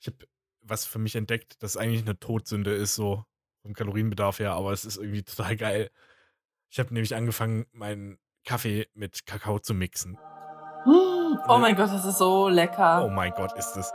[0.00, 0.16] Ich habe
[0.68, 3.24] was für mich entdeckt, das eigentlich eine Todsünde ist, so
[3.62, 5.90] vom Kalorienbedarf her, aber es ist irgendwie total geil.
[6.70, 10.18] Ich habe nämlich angefangen, meinen Kaffee mit Kakao zu mixen.
[11.48, 13.04] Oh mein Gott, das ist so lecker.
[13.04, 13.92] Oh mein Gott, ist es.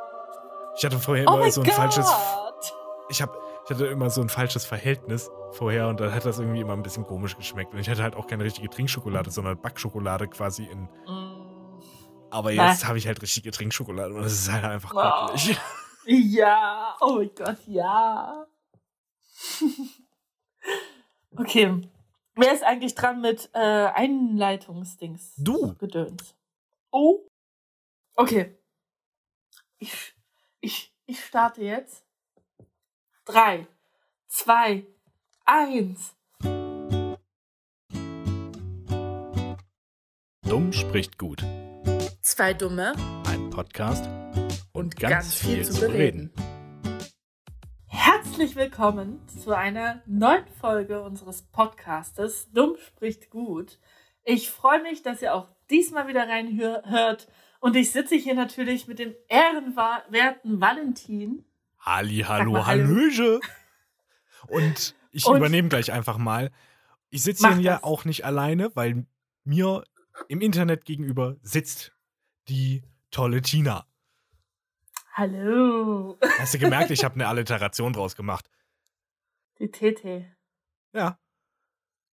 [0.78, 2.06] Ich hatte vorher Oh immer mein so ein falsches.
[2.06, 2.74] Gott.
[3.10, 6.62] Ich, hab, ich hatte immer so ein falsches Verhältnis vorher und dann hat das irgendwie
[6.62, 7.74] immer ein bisschen komisch geschmeckt.
[7.74, 10.84] Und ich hatte halt auch keine richtige Trinkschokolade, sondern Backschokolade quasi in.
[11.08, 11.82] Mm.
[12.30, 15.26] Aber jetzt habe ich halt richtige Trinkschokolade und das ist halt einfach Oh.
[15.28, 15.60] göttlich.
[16.06, 18.48] Ja, oh mein Gott, ja.
[21.38, 21.82] okay.
[22.36, 25.34] Wer ist eigentlich dran mit äh, Einleitungsdings?
[25.38, 25.76] Du.
[25.76, 26.36] Gedöns.
[26.92, 27.28] Oh.
[28.16, 28.58] Okay.
[29.78, 30.14] Ich,
[30.60, 32.06] ich, ich starte jetzt.
[33.26, 33.68] Drei,
[34.28, 34.86] zwei,
[35.46, 36.16] eins.
[40.44, 41.44] Dumm spricht gut.
[42.22, 42.94] Zwei Dumme
[43.28, 44.06] Ein Podcast
[44.74, 46.32] und ganz, ganz viel, viel zu bereden.
[47.88, 53.80] Herzlich willkommen zu einer neuen Folge unseres Podcastes Dumm spricht gut.
[54.24, 57.28] Ich freue mich, dass ihr auch diesmal wieder reinhört
[57.60, 61.46] und ich sitze hier natürlich mit dem ehrenwerten Valentin.
[61.80, 62.66] Halli, Sag hallo.
[62.66, 63.40] Hallöche.
[64.48, 66.52] Und ich Und- übernehme gleich einfach mal.
[67.10, 69.06] Ich sitze hier ja auch nicht alleine, weil
[69.44, 69.84] mir
[70.30, 71.92] im Internet gegenüber sitzt
[72.48, 73.86] die tolle Tina.
[75.14, 76.18] Hallo.
[76.40, 78.50] Hast du gemerkt, ich habe eine Alliteration draus gemacht.
[79.60, 80.26] Die TT.
[80.94, 81.20] Ja.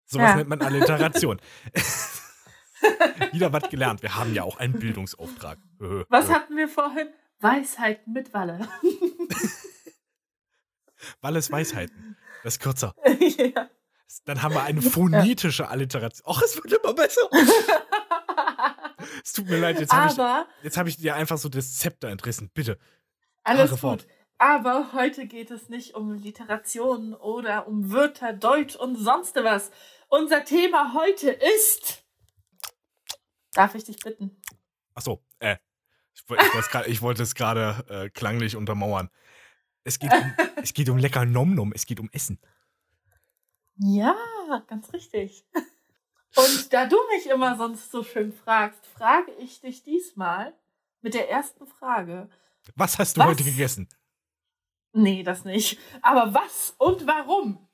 [0.05, 0.37] Sowas Ja.
[0.37, 1.41] nennt man Alliteration.
[3.33, 4.03] Wieder was gelernt.
[4.03, 5.59] Wir haben ja auch einen Bildungsauftrag.
[6.09, 7.09] Was hatten wir vorhin?
[7.41, 8.69] Weisheit mit Walle.
[11.21, 12.17] Walles Weisheiten.
[12.43, 12.95] Das ist kürzer.
[13.55, 13.69] ja.
[14.25, 16.27] Dann haben wir eine phonetische Alliteration.
[16.27, 17.29] Och, es wird immer besser.
[19.25, 22.09] Es tut mir leid, jetzt habe ich, jetzt hab ich dir einfach so das Zepter
[22.09, 22.51] entrissen.
[22.53, 22.79] Bitte.
[23.45, 24.03] Alles Fahre fort.
[24.03, 24.15] gut.
[24.39, 29.71] Aber heute geht es nicht um Literationen oder um Wörter, Deutsch und sonst was.
[30.09, 32.05] Unser Thema heute ist.
[33.53, 34.41] Darf ich dich bitten?
[34.95, 35.57] Achso, äh.
[36.15, 36.25] Ich,
[36.87, 39.11] ich wollte es gerade äh, klanglich untermauern.
[39.85, 41.73] Es geht, um, es geht um lecker Nom Nom.
[41.73, 42.39] Es geht um Essen.
[43.77, 44.17] Ja,
[44.67, 45.45] ganz richtig.
[46.37, 50.55] Und da du mich immer sonst so schön fragst, frage ich dich diesmal
[51.01, 52.29] mit der ersten Frage.
[52.75, 53.29] Was hast du Was?
[53.29, 53.89] heute gegessen?
[54.93, 55.79] Nee, das nicht.
[56.03, 57.69] Aber was und warum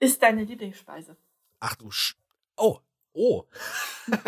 [0.00, 1.16] ist deine Lieblingsspeise?
[1.60, 2.16] Ach du Sch.
[2.56, 2.78] Oh.
[3.12, 3.44] Oh.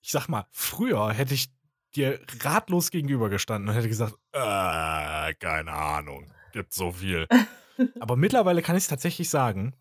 [0.00, 1.52] ich sag mal, früher hätte ich
[1.94, 7.26] dir ratlos gegenübergestanden und hätte gesagt, äh, keine Ahnung, gibt so viel.
[8.00, 9.74] Aber mittlerweile kann ich es tatsächlich sagen,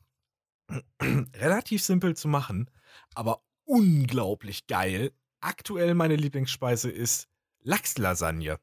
[1.02, 2.69] relativ simpel zu machen,
[3.16, 5.12] aber unglaublich geil.
[5.41, 7.28] Aktuell meine Lieblingsspeise ist
[7.62, 8.59] Lachslasagne.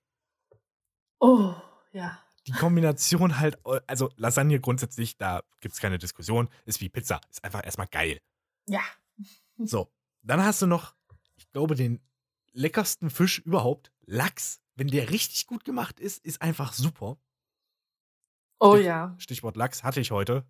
[1.18, 1.54] Oh,
[1.92, 2.18] ja.
[2.46, 7.20] Die Kombination halt, also Lasagne grundsätzlich, da gibt es keine Diskussion, ist wie Pizza.
[7.30, 8.20] Ist einfach erstmal geil.
[8.68, 8.82] Ja.
[9.58, 9.90] So,
[10.20, 10.94] dann hast du noch,
[11.36, 12.02] ich glaube, den
[12.52, 14.60] leckersten Fisch überhaupt, Lachs.
[14.74, 17.16] Wenn der richtig gut gemacht ist, ist einfach super.
[18.60, 19.14] Oh Stich- ja.
[19.18, 20.46] Stichwort Lachs hatte ich heute.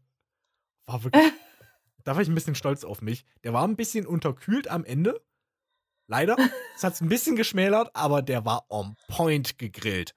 [0.87, 1.23] War wirklich,
[2.07, 3.25] da war ich ein bisschen stolz auf mich.
[3.43, 5.21] Der war ein bisschen unterkühlt am Ende.
[6.07, 6.37] Leider.
[6.77, 10.15] Es hat es ein bisschen geschmälert, aber der war on point gegrillt.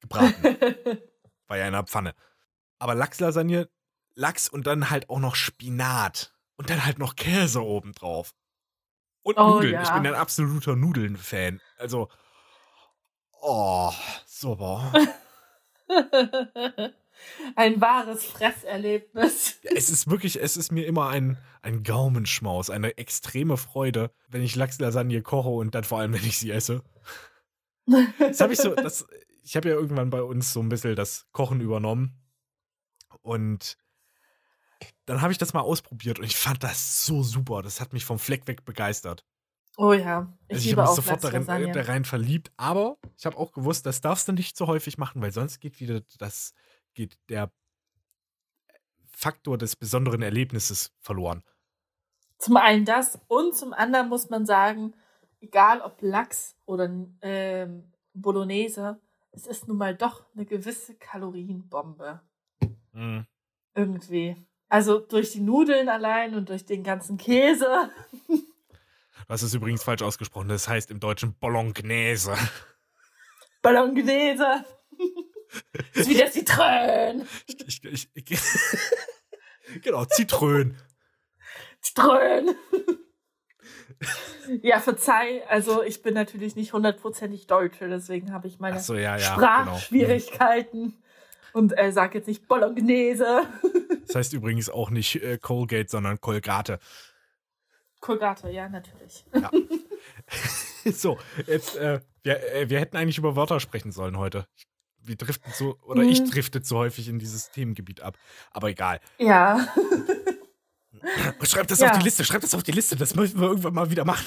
[0.00, 0.42] Gebraten.
[1.48, 2.14] War ja in der Pfanne.
[2.78, 3.70] Aber Lachslasagne,
[4.14, 6.34] Lachs und dann halt auch noch Spinat.
[6.56, 8.34] Und dann halt noch Käse obendrauf.
[9.22, 9.72] Und Oh, Nudeln.
[9.72, 9.82] ja.
[9.82, 11.62] Ich bin ein absoluter Nudeln-Fan.
[11.78, 12.10] Also,
[13.40, 13.92] oh,
[14.26, 14.92] super.
[17.56, 19.58] Ein wahres Fresserlebnis.
[19.62, 24.42] Ja, es ist wirklich, es ist mir immer ein, ein Gaumenschmaus, eine extreme Freude, wenn
[24.42, 26.82] ich Lachslasagne koche und dann vor allem, wenn ich sie esse.
[28.18, 29.06] Das habe ich so, das,
[29.42, 32.20] ich habe ja irgendwann bei uns so ein bisschen das Kochen übernommen.
[33.22, 33.78] Und
[35.06, 37.62] dann habe ich das mal ausprobiert und ich fand das so super.
[37.62, 39.24] Das hat mich vom Fleck weg begeistert.
[39.78, 40.36] Oh ja.
[40.48, 41.72] Ich Also ich habe auch mich sofort darin, Lachslasagne.
[41.72, 42.52] da rein verliebt.
[42.56, 45.80] Aber ich habe auch gewusst, das darfst du nicht so häufig machen, weil sonst geht
[45.80, 46.52] wieder das,
[46.98, 47.52] geht der
[49.12, 51.44] Faktor des besonderen Erlebnisses verloren.
[52.38, 54.94] Zum einen das und zum anderen muss man sagen,
[55.40, 56.90] egal ob Lachs oder
[57.22, 59.00] ähm, Bolognese,
[59.30, 62.20] es ist nun mal doch eine gewisse Kalorienbombe.
[62.92, 63.26] Mhm.
[63.74, 64.36] Irgendwie.
[64.68, 67.90] Also durch die Nudeln allein und durch den ganzen Käse.
[69.28, 70.48] Hast es übrigens falsch ausgesprochen.
[70.48, 72.34] Das heißt im Deutschen Bolognese.
[73.62, 74.64] Bolognese.
[75.94, 77.26] Ist wie der Zitrön.
[77.46, 78.38] Ich, ich, ich,
[79.82, 80.76] genau, Zitrön.
[81.80, 82.54] Zitrön.
[84.62, 89.16] Ja, verzeih, also ich bin natürlich nicht hundertprozentig Deutsche, deswegen habe ich meine so, ja,
[89.16, 91.02] ja, Sprachschwierigkeiten genau.
[91.52, 93.42] und äh, sag jetzt nicht Bolognese.
[94.06, 96.78] Das heißt übrigens auch nicht äh, Colgate, sondern Colgate.
[98.00, 99.24] Colgate, ja, natürlich.
[99.34, 99.50] Ja.
[100.92, 104.46] so, jetzt, äh, wir, äh, wir hätten eigentlich über Wörter sprechen sollen heute.
[105.00, 106.30] Wir driften so, oder ich Mhm.
[106.30, 108.18] drifte zu häufig in dieses Themengebiet ab.
[108.50, 109.00] Aber egal.
[109.18, 109.66] Ja.
[111.42, 111.90] Schreib das Ja.
[111.92, 112.96] auf die Liste, schreib das auf die Liste.
[112.96, 114.26] Das müssen wir irgendwann mal wieder machen.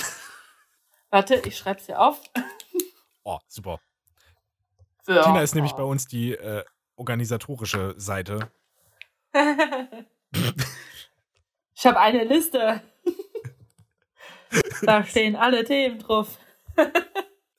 [1.10, 2.22] Warte, ich schreib's dir auf.
[3.24, 3.80] Oh, super.
[5.08, 5.22] Ja.
[5.24, 6.64] Tina ist nämlich bei uns die äh,
[6.96, 8.50] organisatorische Seite.
[11.76, 12.82] Ich habe eine Liste.
[14.82, 16.38] da stehen alle Themen drauf,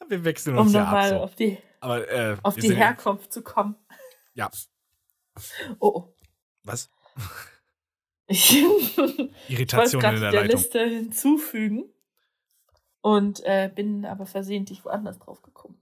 [0.08, 0.87] Wir wechseln um uns ja ab.
[0.87, 1.17] nochmal So.
[1.17, 3.75] auf die, Aber äh, auf die Herkunft zu kommen.
[4.34, 4.49] Ja,
[5.81, 6.14] Oh, oh.
[6.62, 6.90] was?
[8.29, 8.62] Ich
[9.49, 10.56] Irritation in der der Leitung.
[10.56, 11.93] Liste hinzufügen
[13.00, 15.76] und äh, bin aber versehentlich woanders drauf gekommen.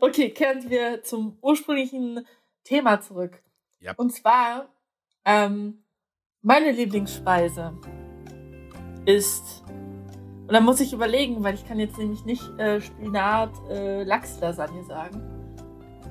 [0.00, 2.26] Okay, kehren wir zum ursprünglichen
[2.64, 3.42] Thema zurück.
[3.80, 3.92] Ja.
[3.96, 4.72] Und zwar,
[5.26, 5.84] ähm,
[6.40, 7.76] meine Lieblingsspeise
[9.04, 9.64] ist,
[10.48, 14.82] und da muss ich überlegen, weil ich kann jetzt nämlich nicht äh, Spinat, äh, Lachslasagne
[14.84, 15.22] sagen.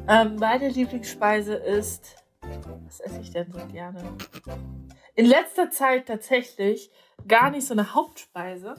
[0.07, 2.23] Ähm, meine Lieblingsspeise ist,
[2.85, 4.03] was esse ich denn so gerne?
[5.15, 6.91] In letzter Zeit tatsächlich
[7.27, 8.75] gar nicht so eine Hauptspeise,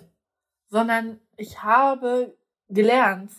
[0.69, 2.39] sondern ich habe
[2.69, 3.33] gelernt,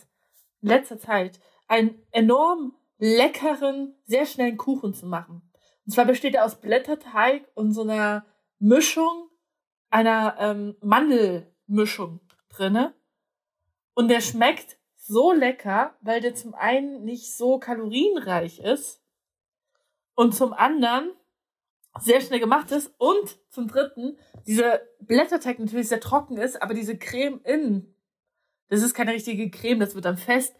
[0.60, 5.40] in letzter Zeit einen enorm leckeren, sehr schnellen Kuchen zu machen.
[5.86, 8.26] Und zwar besteht er aus Blätterteig und so einer
[8.58, 9.30] Mischung,
[9.88, 10.76] einer ähm,
[11.70, 12.94] Mandelmischung drinne.
[13.94, 19.02] Und der schmeckt so lecker, weil der zum einen nicht so kalorienreich ist
[20.14, 21.10] und zum anderen
[21.98, 26.96] sehr schnell gemacht ist und zum dritten dieser Blätterteig natürlich sehr trocken ist, aber diese
[26.96, 27.94] Creme innen,
[28.68, 30.54] das ist keine richtige Creme, das wird dann fest.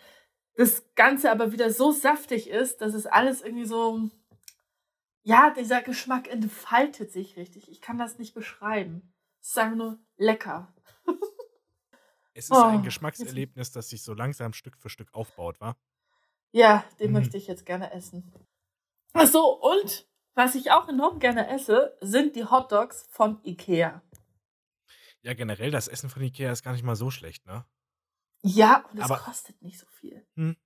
[0.57, 4.11] Das Ganze aber wieder so saftig ist, dass es alles irgendwie so,
[5.23, 7.71] ja, dieser Geschmack entfaltet sich richtig.
[7.71, 9.13] Ich kann das nicht beschreiben.
[9.41, 10.75] Es ist einfach nur lecker.
[12.41, 15.77] Es ist Oh, ein Geschmackserlebnis, das sich so langsam Stück für Stück aufbaut, wa?
[16.53, 17.19] Ja, den Mhm.
[17.19, 18.33] möchte ich jetzt gerne essen.
[19.13, 24.01] Ach so, und was ich auch enorm gerne esse, sind die Hotdogs von Ikea.
[25.23, 27.67] Ja, generell, das Essen von Ikea ist gar nicht mal so schlecht, ne?
[28.43, 30.27] Ja, und es Aber- kostet nicht so viel.
[30.37, 30.57] Hm.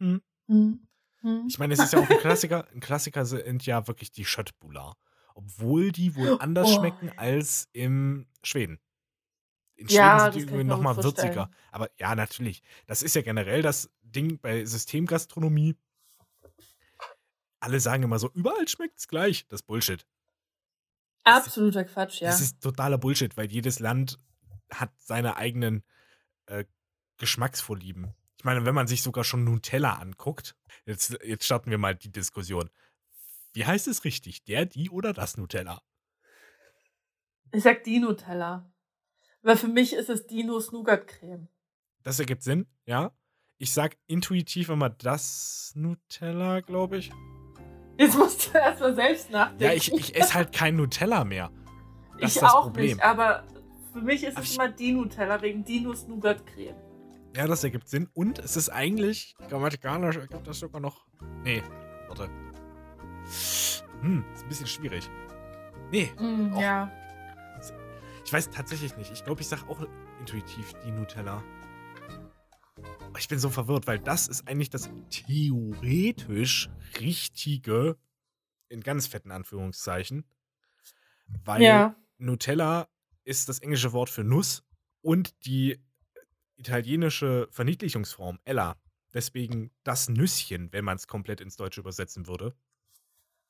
[0.00, 0.20] Hm.
[0.48, 0.86] Hm.
[1.22, 1.46] Hm.
[1.48, 2.68] Ich meine, es ist ja auch ein Klassiker.
[2.68, 4.98] Ein Klassiker sind ja wirklich die Schöttbullar.
[5.34, 6.76] Obwohl die wohl anders Oh.
[6.76, 8.78] schmecken als im Schweden.
[9.78, 11.50] In Ja, Schweden das sind die irgendwie nochmal würziger.
[11.70, 12.62] Aber ja, natürlich.
[12.86, 15.76] Das ist ja generell das Ding bei Systemgastronomie.
[17.60, 19.46] Alle sagen immer so, überall schmeckt es gleich.
[19.46, 20.04] Das ist Bullshit.
[21.22, 22.28] Absoluter Quatsch, ja.
[22.28, 24.18] Das ist totaler Bullshit, weil jedes Land
[24.72, 25.84] hat seine eigenen
[26.46, 26.64] äh,
[27.18, 28.14] Geschmacksvorlieben.
[28.36, 32.10] Ich meine, wenn man sich sogar schon Nutella anguckt, jetzt, jetzt starten wir mal die
[32.10, 32.68] Diskussion.
[33.52, 34.44] Wie heißt es richtig?
[34.44, 35.82] Der, die oder das Nutella?
[37.52, 38.70] Ich sag die Nutella.
[39.48, 41.48] Weil für mich ist es Dinos Nougat-Creme.
[42.02, 43.12] Das ergibt Sinn, ja.
[43.56, 47.10] Ich sag intuitiv immer das Nutella, glaube ich.
[47.96, 49.62] Jetzt musst du erstmal selbst nachdenken.
[49.64, 51.50] Ja, ich, ich esse halt kein Nutella mehr.
[52.20, 52.96] Das Ich auch Problem.
[52.96, 53.44] nicht, aber
[53.94, 56.76] für mich ist Aber es immer die Nutella wegen Dinos Nougat-Creme.
[57.34, 58.06] Ja, das ergibt Sinn.
[58.12, 61.06] Und es ist eigentlich, grammatikalisch ergibt das sogar noch.
[61.42, 61.62] Nee,
[62.08, 62.28] warte.
[64.02, 65.08] Hm, ist ein bisschen schwierig.
[65.90, 66.92] Nee, Mm, ja.
[68.28, 69.10] Ich weiß tatsächlich nicht.
[69.10, 69.80] Ich glaube, ich sag auch
[70.20, 71.42] intuitiv die Nutella.
[73.06, 76.68] Aber Ich bin so verwirrt, weil das ist eigentlich das theoretisch
[77.00, 77.96] richtige,
[78.68, 80.26] in ganz fetten Anführungszeichen.
[81.46, 81.96] Weil Ja.
[82.18, 82.90] Nutella
[83.24, 84.62] ist das englische Wort für Nuss
[85.00, 85.82] und die
[86.56, 88.76] italienische Verniedlichungsform Ella.
[89.14, 92.54] Deswegen das Nüsschen, wenn man es komplett ins Deutsche übersetzen würde.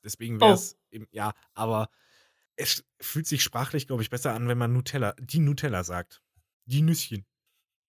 [0.04, 0.78] Deswegen wäre es,
[1.10, 1.90] ja, aber
[2.58, 6.20] es fühlt sich sprachlich, glaube ich, besser an, wenn man Nutella, die Nutella sagt.
[6.66, 7.24] Die Nüsschen.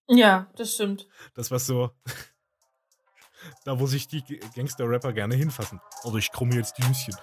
[0.07, 1.07] Ja, das stimmt.
[1.33, 1.91] Das was so,
[3.65, 4.23] da wo sich die
[4.55, 5.81] Gangster-Rapper gerne hinfassen.
[6.03, 7.15] Also ich krumme jetzt die Nüsschen.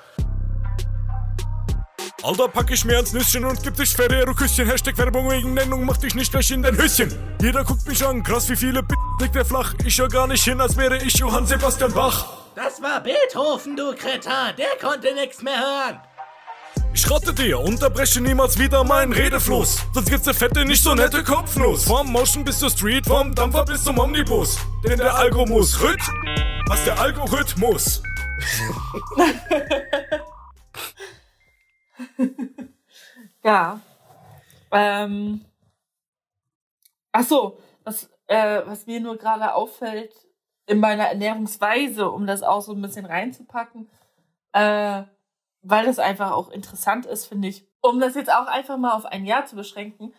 [2.23, 4.69] Alter, pack ich mir ans Nüsschen und gib dich Ferrero Küsschen.
[4.69, 7.17] Hashtag Werbung wegen Nennung, mach dich nicht gleich in dein Höschen.
[7.41, 9.75] Jeder guckt mich an, krass wie viele Bit liegt der flach.
[9.85, 12.51] Ich hör gar nicht hin, als wäre ich Johann Sebastian Bach.
[12.57, 14.57] Das war Beethoven, du Kretin.
[14.59, 16.01] Der konnte nichts mehr hören.
[16.97, 19.85] Ich rate dir, unterbreche niemals wieder meinen Redefluss.
[19.93, 21.85] Sonst gibt's der fette, nicht so nette Kopfnuss.
[21.85, 24.59] Vom Motion bis zur Street, vom Dampfer bis zum Omnibus.
[24.83, 26.01] Denn der Algo muss Rhyth,
[26.69, 28.03] was der Algorithmus.
[33.45, 33.81] Ja.
[34.73, 35.45] Ähm.
[37.13, 40.13] Ach so, was, äh, was mir nur gerade auffällt
[40.67, 43.89] in meiner Ernährungsweise, um das auch so ein bisschen reinzupacken,
[44.53, 45.05] äh,
[45.69, 49.05] weil das einfach auch interessant ist, finde ich, um das jetzt auch einfach mal auf
[49.05, 50.15] ein Jahr zu beschränken.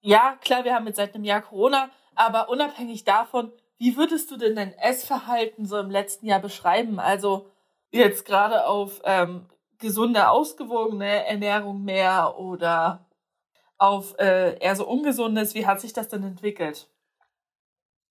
[0.00, 4.36] Ja, klar, wir haben jetzt seit einem Jahr Corona, aber unabhängig davon, wie würdest du
[4.36, 6.98] denn dein Essverhalten so im letzten Jahr beschreiben?
[6.98, 7.50] Also
[7.90, 9.46] jetzt gerade auf ähm,
[9.78, 13.06] gesunde, ausgewogene Ernährung mehr oder
[13.78, 15.54] auf äh, eher so ungesundes?
[15.54, 16.90] Wie hat sich das denn entwickelt?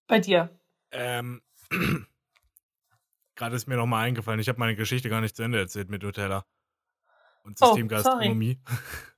[0.07, 0.50] Bei dir?
[0.91, 1.41] Ähm,
[3.36, 6.01] gerade ist mir nochmal eingefallen, ich habe meine Geschichte gar nicht zu Ende erzählt mit
[6.01, 6.45] Nutella
[7.50, 8.60] und Oh, Systemgastronomie.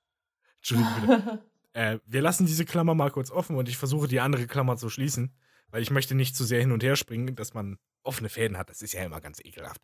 [0.58, 1.46] Entschuldigung bitte.
[1.74, 4.90] äh, wir lassen diese Klammer mal kurz offen und ich versuche die andere Klammer zu
[4.90, 5.36] schließen,
[5.70, 8.70] weil ich möchte nicht zu sehr hin und her springen, dass man offene Fäden hat.
[8.70, 9.82] Das ist ja immer ganz ekelhaft.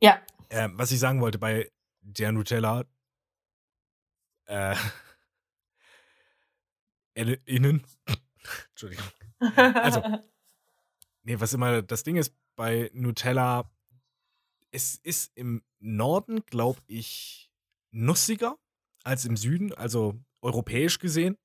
[0.00, 0.20] Ja.
[0.48, 2.84] Äh, was ich sagen wollte bei der Nutella,
[4.46, 4.76] äh,
[7.44, 7.84] innen,
[8.70, 9.06] Entschuldigung.
[9.56, 10.02] Also,
[11.26, 13.68] Nee, was immer das Ding ist bei Nutella,
[14.76, 17.50] es ist im Norden, glaube ich,
[17.92, 18.58] nussiger
[19.04, 21.36] als im Süden, also europäisch gesehen.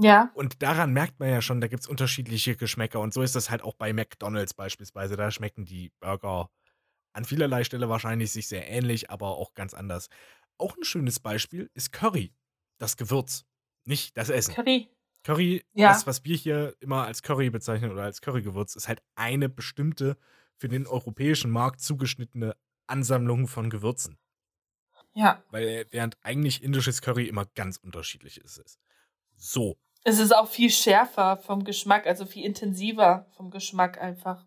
[0.00, 0.30] ja.
[0.34, 3.00] Und daran merkt man ja schon, da gibt es unterschiedliche Geschmäcker.
[3.00, 5.16] Und so ist das halt auch bei McDonalds beispielsweise.
[5.16, 6.50] Da schmecken die Burger
[7.14, 10.08] an vielerlei Stelle wahrscheinlich sich sehr ähnlich, aber auch ganz anders.
[10.58, 12.34] Auch ein schönes Beispiel ist Curry,
[12.78, 13.44] das Gewürz,
[13.86, 14.54] nicht das Essen.
[14.54, 14.88] Curry.
[15.24, 15.88] Curry, Ja.
[15.88, 20.16] das, was wir hier immer als Curry bezeichnen oder als Currygewürz, ist halt eine bestimmte
[20.58, 24.18] für den europäischen Markt zugeschnittene Ansammlung von Gewürzen.
[25.14, 25.42] Ja.
[25.50, 28.78] Weil während eigentlich indisches Curry immer ganz unterschiedlich ist.
[29.36, 34.44] So, Es ist auch viel schärfer vom Geschmack, also viel intensiver vom Geschmack einfach.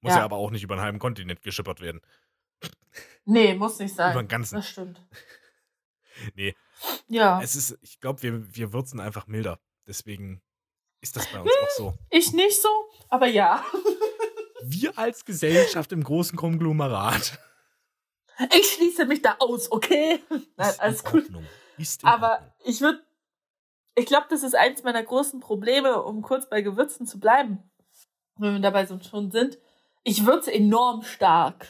[0.00, 0.18] muss Ja.
[0.18, 2.00] ja, aber auch nicht über einen halben Kontinent geschippert werden.
[3.24, 4.12] Nee, muss nicht sein.
[4.12, 4.56] Über den ganzen.
[4.56, 5.00] Das stimmt.
[6.34, 6.54] Nee,
[7.08, 7.42] Ja.
[7.42, 9.60] es ist, ich glaube, wir, wir würzen einfach milder.
[9.86, 10.40] Deswegen
[11.00, 11.94] ist das bei uns auch so.
[12.10, 12.68] Ich nicht so,
[13.08, 13.64] aber ja.
[14.62, 17.38] Wir als Gesellschaft im großen Konglomerat.
[18.54, 20.20] Ich schließe mich da aus, okay?
[20.56, 22.52] Nein, Ist alles in Aber Ordnung.
[22.64, 23.00] ich würde,
[23.94, 27.62] ich glaube, das ist eins meiner großen Probleme, um kurz bei Gewürzen zu bleiben,
[28.36, 29.58] wenn wir dabei so schon sind.
[30.02, 31.66] Ich würze enorm stark.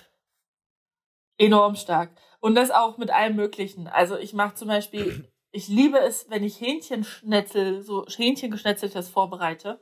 [1.38, 2.10] Enorm stark.
[2.40, 3.86] Und das auch mit allem Möglichen.
[3.88, 9.80] Also ich mache zum Beispiel, ich liebe es, wenn ich Hähnchenschnetzel, so Hähnchengeschnetzeltes vorbereite,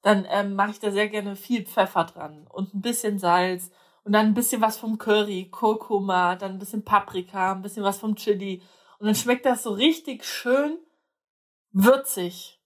[0.00, 3.70] dann ähm, mache ich da sehr gerne viel Pfeffer dran und ein bisschen Salz
[4.02, 7.98] und dann ein bisschen was vom Curry, Kurkuma, dann ein bisschen Paprika, ein bisschen was
[7.98, 8.62] vom Chili.
[8.98, 10.78] Und dann schmeckt das so richtig schön
[11.70, 12.58] würzig.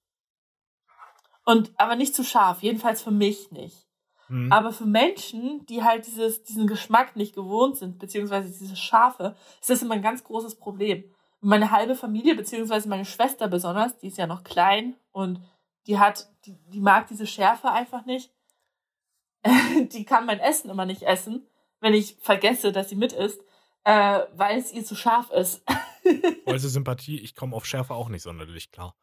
[1.44, 3.88] Und aber nicht zu scharf, jedenfalls für mich nicht.
[4.28, 4.52] Hm.
[4.52, 9.70] Aber für Menschen, die halt dieses, diesen Geschmack nicht gewohnt sind, beziehungsweise dieses Scharfe, ist
[9.70, 11.04] das immer ein ganz großes Problem.
[11.46, 15.40] Meine halbe Familie, beziehungsweise meine Schwester besonders, die ist ja noch klein und
[15.86, 18.32] die hat, die, die mag diese Schärfe einfach nicht.
[19.92, 21.46] die kann mein Essen immer nicht essen,
[21.80, 23.40] wenn ich vergesse, dass sie mit isst,
[23.84, 25.62] äh, weil es ihr zu scharf ist.
[26.46, 28.96] Also Sympathie, ich komme auf Schärfe auch nicht sonderlich klar.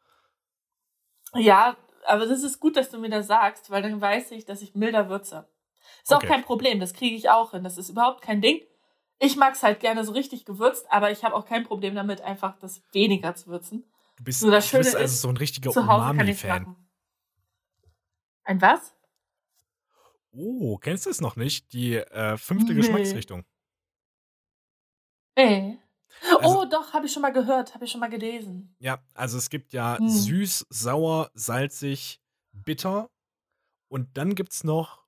[1.34, 4.62] Ja, aber das ist gut, dass du mir das sagst, weil dann weiß ich, dass
[4.62, 5.46] ich milder würze.
[6.02, 6.26] Ist Okay.
[6.26, 7.62] auch kein Problem, das kriege ich auch hin.
[7.64, 8.62] Das ist überhaupt kein Ding.
[9.18, 12.20] Ich mag es halt gerne so richtig gewürzt, aber ich habe auch kein Problem damit,
[12.20, 13.84] einfach das weniger zu würzen.
[14.16, 16.76] Du bist, Nur das du bist Schöne also ist, so ein richtiger Umami-Fan.
[18.44, 18.92] Ein was?
[20.32, 21.72] Oh, kennst du es noch nicht?
[21.72, 22.80] Die äh, fünfte Nee.
[22.80, 23.44] Geschmacksrichtung.
[25.36, 25.78] Ey.
[26.40, 28.74] Also- oh, doch, habe ich schon mal gehört, habe ich schon mal gelesen.
[28.78, 30.08] Ja, also es gibt ja Hm.
[30.08, 32.20] süß, sauer, salzig,
[32.52, 33.10] bitter.
[33.88, 35.03] Und dann gibt es noch,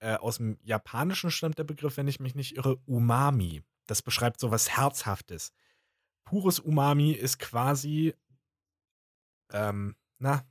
[0.00, 3.62] äh, aus dem Japanischen stammt der Begriff, wenn ich mich nicht irre, Umami.
[3.86, 5.52] Das beschreibt so was Herzhaftes.
[6.24, 8.14] Pures Umami ist quasi,
[9.52, 10.44] ähm, na,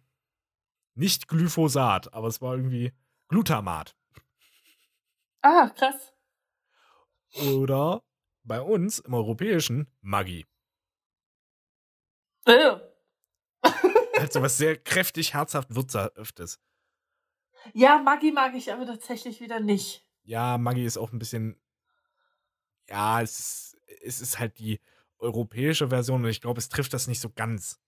[0.95, 2.93] nicht Glyphosat, aber es war irgendwie
[3.27, 3.95] Glutamat.
[5.41, 6.13] Ah, krass.
[7.35, 8.01] Oder
[8.43, 10.45] bei uns im Europäischen Maggi.
[12.45, 12.79] Äh.
[14.17, 16.57] Also was sehr kräftig, herzhaft Würzhaftes.
[17.73, 20.05] Ja, Maggi mag ich aber tatsächlich wieder nicht.
[20.23, 21.59] Ja, Maggi ist auch ein bisschen.
[22.87, 24.79] Ja, es, ist- es ist halt die
[25.17, 27.79] europäische Version und ich glaube, es trifft das nicht so ganz.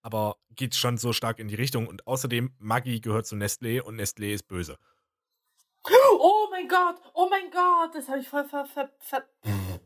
[0.00, 3.96] Aber geht schon so stark in die Richtung und außerdem, Maggi gehört zu Nestlé und
[4.00, 4.78] Nestlé ist böse.
[6.24, 9.26] Oh mein Gott, oh mein Gott, das habe ich voll ver, ver, ver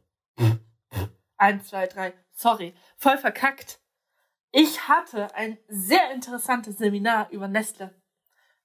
[1.38, 3.80] Eins, zwei, drei, sorry, voll verkackt.
[4.52, 7.94] Ich hatte ein sehr interessantes Seminar über Nestle.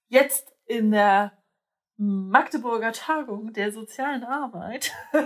[0.07, 1.37] Jetzt in der
[1.97, 4.91] Magdeburger Tagung der sozialen Arbeit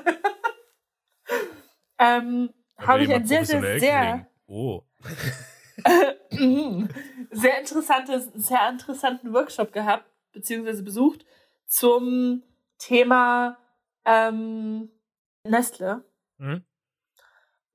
[2.00, 4.84] ähm, habe ich ein sehr, sehr, sehr, Oh.
[7.32, 11.26] sehr interessantes, sehr interessanten Workshop gehabt, beziehungsweise besucht
[11.66, 12.44] zum
[12.78, 13.58] Thema
[14.06, 14.92] ähm,
[15.44, 16.04] Nestle.
[16.38, 16.66] Mhm.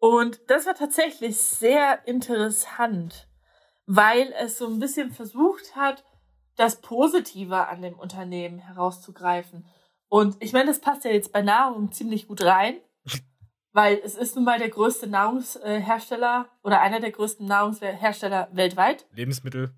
[0.00, 3.28] Und das war tatsächlich sehr interessant,
[3.86, 6.04] weil es so ein bisschen versucht hat,
[6.56, 9.66] das Positive an dem Unternehmen herauszugreifen.
[10.08, 12.76] Und ich meine, das passt ja jetzt bei Nahrung ziemlich gut rein,
[13.72, 19.06] weil es ist nun mal der größte Nahrungshersteller oder einer der größten Nahrungshersteller weltweit.
[19.12, 19.74] Lebensmittel.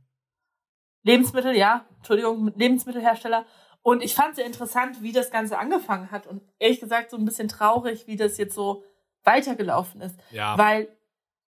[1.03, 3.45] Lebensmittel, ja, Entschuldigung, Lebensmittelhersteller.
[3.83, 6.29] Und ich fand sehr interessant, wie das Ganze angefangen hat.
[6.29, 8.85] Und ehrlich gesagt so ein bisschen traurig, wie das jetzt so
[9.25, 10.17] weitergelaufen ist.
[10.31, 10.57] Ja.
[10.59, 10.89] Weil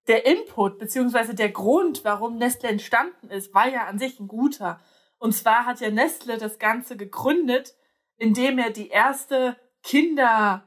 [0.08, 4.80] der Input beziehungsweise der Grund, warum Nestle entstanden ist, war ja an sich ein guter.
[5.18, 7.74] Und zwar hat ja Nestle das Ganze gegründet,
[8.16, 10.64] indem er die erste Kinder,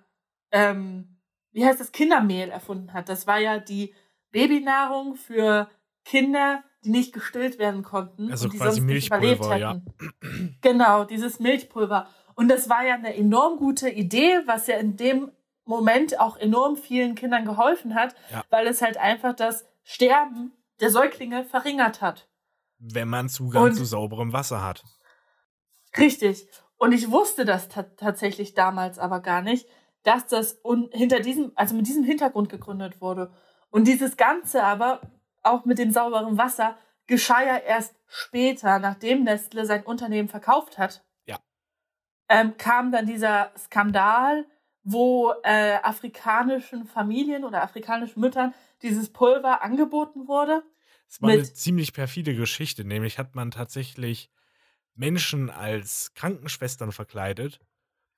[0.52, 1.20] ähm,
[1.52, 3.10] wie heißt das, Kindermehl erfunden hat.
[3.10, 3.94] Das war ja die
[4.32, 5.70] Babynahrung für
[6.06, 9.74] Kinder, die nicht gestillt werden konnten Also und die quasi sonst nicht überlebt Milchpulver, ja.
[9.74, 10.58] hätten.
[10.62, 12.08] Genau, dieses Milchpulver.
[12.36, 15.32] Und das war ja eine enorm gute Idee, was ja in dem
[15.66, 18.44] Moment auch enorm vielen Kindern geholfen hat, Ja.
[18.50, 22.28] weil es halt einfach das Sterben der Säuglinge verringert hat.
[22.80, 24.84] Wenn man Zugang Und- zu sauberem Wasser hat.
[25.98, 26.48] Richtig.
[26.78, 29.68] Und ich wusste das ta tatsächlich damals aber gar nicht,
[30.04, 30.60] dass das
[30.92, 33.32] hinter diesem, also mit diesem Hintergrund gegründet wurde.
[33.70, 35.02] Und dieses Ganze aber,
[35.44, 36.78] auch mit dem sauberen Wasser,
[37.08, 41.06] geschah ja erst später, nachdem Nestle sein Unternehmen verkauft hat.
[41.26, 41.38] Ja.
[42.30, 44.46] Ähm, kam dann dieser Skandal,
[44.84, 50.64] wo äh, afrikanischen Familien oder afrikanischen Müttern dieses Pulver angeboten wurde.
[51.08, 54.30] Es war eine ziemlich perfide Geschichte, nämlich hat man tatsächlich
[54.96, 57.60] Menschen als Krankenschwestern verkleidet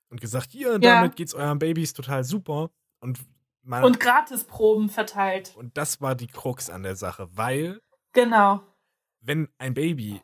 [0.08, 0.78] und gesagt, hier, Ja.
[0.78, 2.70] damit geht's euren Babys total super.
[3.00, 3.20] Und
[3.62, 5.54] man, Und Gratisproben verteilt.
[5.56, 7.80] und das war die Krux an der Sache, weil
[8.12, 8.62] Genau.
[9.20, 10.22] wenn ein Baby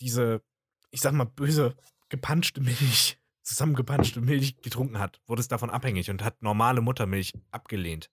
[0.00, 0.42] diese,
[0.90, 1.74] ich sag mal, böse
[2.08, 8.10] gepanschte Milch, zusammengepanschte Milch getrunken hat, wurde es davon abhängig und hat normale Muttermilch abgelehnt.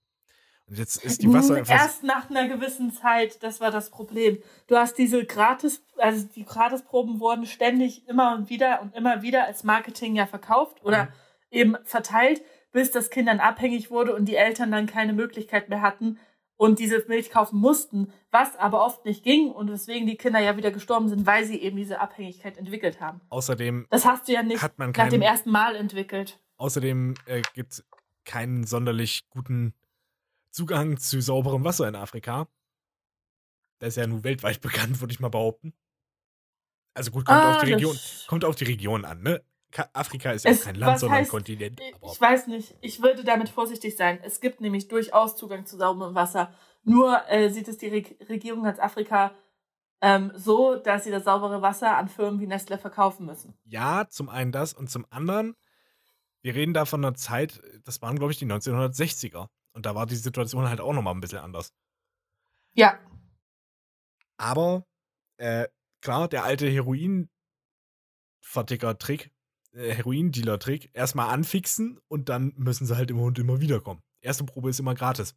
[0.67, 4.37] Und jetzt ist die Wasser Erst nach einer gewissen Zeit, das war das Problem.
[4.67, 9.45] Du hast diese Gratis, also die Gratisproben wurden ständig immer und wieder und immer wieder
[9.45, 11.09] als Marketing ja verkauft oder Mhm.
[11.51, 12.41] eben verteilt,
[12.71, 16.19] bis das Kind dann abhängig wurde und die Eltern dann keine Möglichkeit mehr hatten
[16.61, 20.55] und diese Milch kaufen mussten, was aber oft nicht ging und weswegen die Kinder ja
[20.57, 23.19] wieder gestorben sind, weil sie eben diese Abhängigkeit entwickelt haben.
[23.29, 26.39] Außerdem, Das hast du ja nicht Hat man nach dem ersten Mal entwickelt.
[26.57, 27.85] außerdem äh, gibt es
[28.25, 29.73] keinen sonderlich guten
[30.51, 32.47] Zugang zu sauberem Wasser in Afrika.
[33.79, 35.73] Das ist ja nun weltweit bekannt, würde ich mal behaupten.
[36.93, 37.97] Also gut, kommt, Ah, auf, die Region,
[38.27, 39.41] kommt auf die Region an, ne?
[39.71, 41.79] Ka Afrika ist ja Es- kein Land, sondern ein heißt- Kontinent.
[42.01, 42.75] Aber Ich weiß nicht.
[42.81, 44.19] Ich würde damit vorsichtig sein.
[44.23, 46.53] Es gibt nämlich durchaus Zugang zu sauberem Wasser.
[46.83, 49.33] Nur äh, sieht es die Reg Regierung als Afrika
[50.01, 53.53] ähm, so, dass sie das saubere Wasser an Firmen wie Nestle verkaufen müssen.
[53.65, 55.55] ja, zum einen das und zum anderen,
[56.41, 59.47] wir reden da von einer Zeit, das waren, glaube ich, die 1960er.
[59.73, 61.71] Und da war die Situation halt auch nochmal ein bisschen anders.
[62.73, 62.97] Ja,
[64.37, 64.85] Aber,
[65.37, 65.67] äh,
[66.01, 69.31] klar, der alte Heroin-Verticker-Trick,
[69.73, 74.01] Heroin-Dealer-Trick, erstmal anfixen und dann müssen sie halt immer und immer wiederkommen.
[74.21, 75.35] Erste Probe ist immer gratis.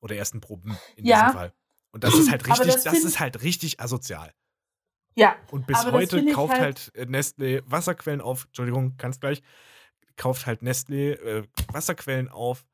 [0.00, 1.20] Oder ersten Proben in Ja.
[1.26, 1.52] diesem Fall.
[1.92, 4.32] Und das ist halt richtig, das das, ist halt richtig asozial.
[5.16, 5.36] ja.
[5.50, 9.42] Und bis heute kauft halt- halt, äh, Nestle Wasserquellen auf, Entschuldigung, kannst gleich,
[10.16, 12.64] kauft halt Nestle äh, Wasserquellen auf,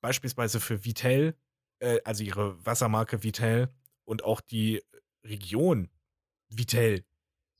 [0.00, 1.34] beispielsweise für Vitel,
[1.80, 3.68] äh, also ihre Wassermarke Vitel
[4.04, 4.82] und auch die
[5.24, 5.90] Region
[6.48, 7.04] Vitel,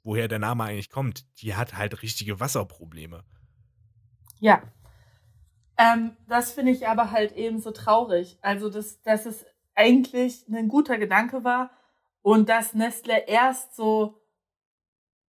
[0.02, 3.24] woher der Name eigentlich kommt, die hat halt richtige Wasserprobleme.
[4.40, 4.62] Ja.
[5.78, 8.38] Ähm, das finde ich aber halt eben so traurig.
[8.42, 11.70] Also, dass, dass es eigentlich ein guter Gedanke war
[12.20, 14.18] und dass Nestle erst so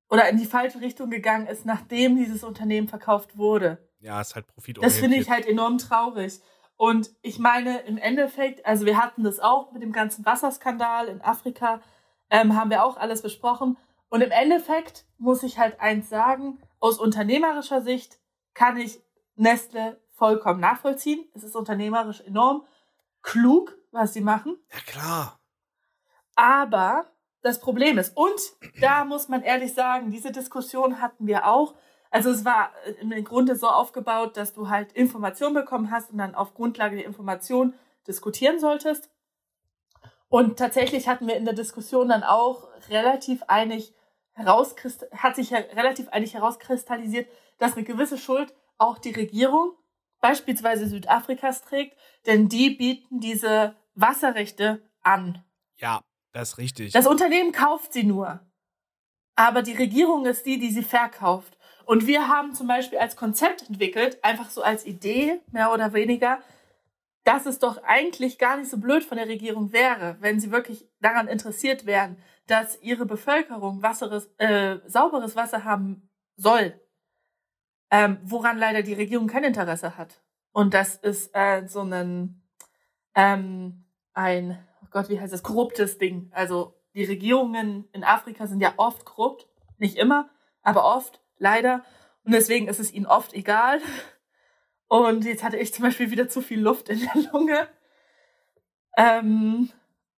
[0.09, 3.89] oder in die falsche Richtung gegangen ist, nachdem dieses Unternehmen verkauft wurde.
[3.99, 5.01] Ja, ist halt Das profitorientiert.
[5.01, 6.39] finde ich halt enorm traurig.
[6.75, 11.21] Und ich meine, im Endeffekt, also wir hatten das auch mit dem ganzen Wasserskandal in
[11.21, 11.81] Afrika,
[12.29, 13.77] ähm, haben wir auch alles besprochen.
[14.13, 18.19] Und im Endeffekt muss ich halt eins sagen, aus unternehmerischer Sicht
[18.53, 19.01] kann ich
[19.35, 21.27] Nestle vollkommen nachvollziehen.
[21.33, 22.63] Es ist unternehmerisch enorm
[23.23, 24.59] klug, was sie machen.
[24.71, 25.39] Ja, klar.
[26.35, 27.07] Aber
[27.41, 28.39] das Problem ist, und
[28.79, 31.73] da muss man ehrlich sagen, diese Diskussion hatten wir auch.
[32.11, 32.69] Also es war
[33.01, 37.05] im Grunde so aufgebaut, dass du halt Informationen bekommen hast und dann auf Grundlage der
[37.05, 37.73] Information
[38.07, 39.09] diskutieren solltest.
[40.29, 43.95] Und tatsächlich hatten wir in der Diskussion dann auch relativ einig
[44.35, 49.73] hat sich ja relativ eigentlich herauskristallisiert, dass eine gewisse Schuld auch die Regierung,
[50.21, 55.43] beispielsweise Südafrikas, trägt, denn die bieten diese Wasserrechte an.
[55.77, 56.93] Ja, das ist richtig.
[56.93, 58.39] Das Unternehmen kauft sie nur.
[59.35, 61.57] Aber die Regierung ist die, die sie verkauft.
[61.85, 66.41] Und wir haben zum Beispiel als Konzept entwickelt, einfach so als Idee, mehr oder weniger,
[67.23, 70.87] dass es doch eigentlich gar nicht so blöd von der Regierung wäre, wenn sie wirklich
[71.01, 76.79] daran interessiert wären, dass ihre Bevölkerung wasseres, äh, sauberes Wasser haben soll,
[77.91, 80.21] ähm, woran leider die Regierung kein Interesse hat.
[80.51, 82.41] Und das ist äh, so ein,
[83.15, 86.31] ähm, ein, oh Gott, wie heißt das, korruptes Ding.
[86.33, 90.29] Also die Regierungen in Afrika sind ja oft korrupt, nicht immer,
[90.61, 91.83] aber oft, leider.
[92.23, 93.79] Und deswegen ist es ihnen oft egal,
[94.93, 97.67] und jetzt hatte ich zum Beispiel wieder zu viel Luft in der Lunge.
[98.95, 99.71] Ähm,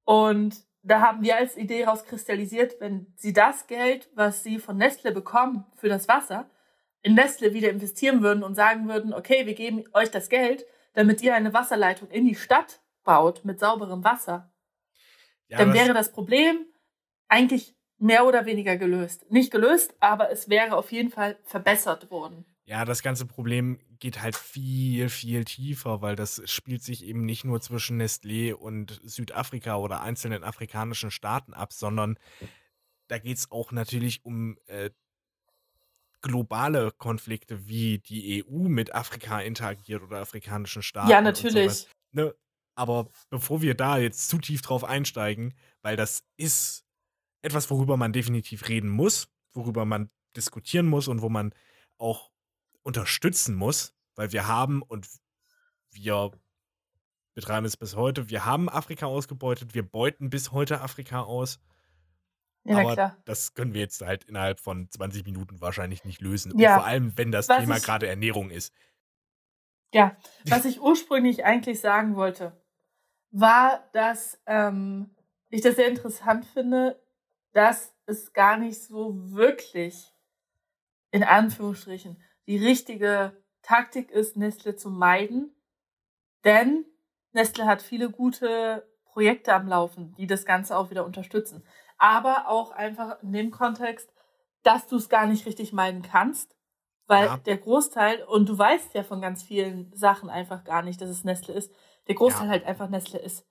[0.03, 0.53] und
[0.85, 5.65] da haben wir als Idee rauskristallisiert, wenn sie das Geld, was sie von Nestle bekommen
[5.75, 6.49] für das Wasser,
[7.01, 11.21] in Nestle wieder investieren würden und sagen würden, okay, wir geben euch das Geld, damit
[11.21, 14.51] ihr eine Wasserleitung in die Stadt baut mit sauberem Wasser,
[15.47, 16.65] ja, dann wäre das Problem
[17.27, 19.29] eigentlich mehr oder weniger gelöst.
[19.31, 22.45] Nicht gelöst, aber es wäre auf jeden Fall verbessert worden.
[22.65, 27.43] Ja, das ganze Problem geht halt viel, viel tiefer, weil das spielt sich eben nicht
[27.43, 32.17] nur zwischen Nestlé und Südafrika oder einzelnen afrikanischen Staaten ab, sondern
[33.07, 34.89] da geht es auch natürlich um äh,
[36.21, 41.09] globale Konflikte, wie die EU mit Afrika interagiert oder afrikanischen Staaten.
[41.09, 41.87] Ja, natürlich.
[42.11, 42.33] Ne?
[42.75, 46.83] Aber bevor wir da jetzt zu tief drauf einsteigen, weil das ist
[47.41, 51.53] etwas, worüber man definitiv reden muss, worüber man diskutieren muss und wo man
[51.97, 52.31] auch
[52.85, 55.07] unterstützen muss, weil wir haben und
[55.91, 56.31] wir
[57.33, 61.59] betreiben es bis heute, wir haben Afrika ausgebeutet, wir beuten bis heute Afrika aus.
[62.63, 63.17] Ja, aber klar.
[63.25, 66.57] das können wir jetzt halt innerhalb von 20 Minuten wahrscheinlich nicht lösen.
[66.57, 66.75] Ja.
[66.75, 68.73] Und vor allem, wenn das was Thema gerade Ernährung ist.
[69.93, 70.15] Ja,
[70.47, 72.59] was ich ursprünglich eigentlich sagen wollte,
[73.31, 75.15] war, dass ähm,
[75.49, 77.01] ich das sehr interessant finde,
[77.51, 80.13] dass es gar nicht so wirklich,
[81.11, 85.55] in Anführungsstrichen, die richtige Taktik ist, Nestle zu meiden.
[86.43, 86.85] Denn
[87.31, 91.63] Nestle hat viele gute Projekte am Laufen, die das Ganze auch wieder unterstützen.
[91.97, 94.11] Aber auch einfach in dem Kontext,
[94.63, 96.55] dass du es gar nicht richtig meiden kannst,
[97.07, 97.37] weil ja.
[97.37, 101.23] der Großteil, und du weißt ja von ganz vielen Sachen einfach gar nicht, dass es
[101.23, 101.71] Nestle ist,
[102.07, 102.51] der Großteil ja.
[102.51, 103.45] halt einfach Nestle ist.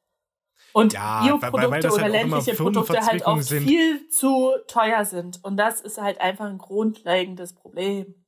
[0.72, 3.66] Und ja, Bioprodukte weil, weil oder halt ländliche Produkte halt auch sind.
[3.66, 5.42] viel zu teuer sind.
[5.44, 8.23] Und das ist halt einfach ein grundlegendes Problem.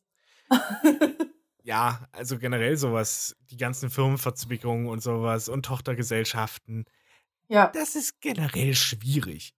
[1.63, 6.85] ja, also generell sowas, die ganzen Firmenverzwickungen und sowas und Tochtergesellschaften.
[7.49, 7.69] Ja.
[7.69, 9.55] Das ist generell schwierig.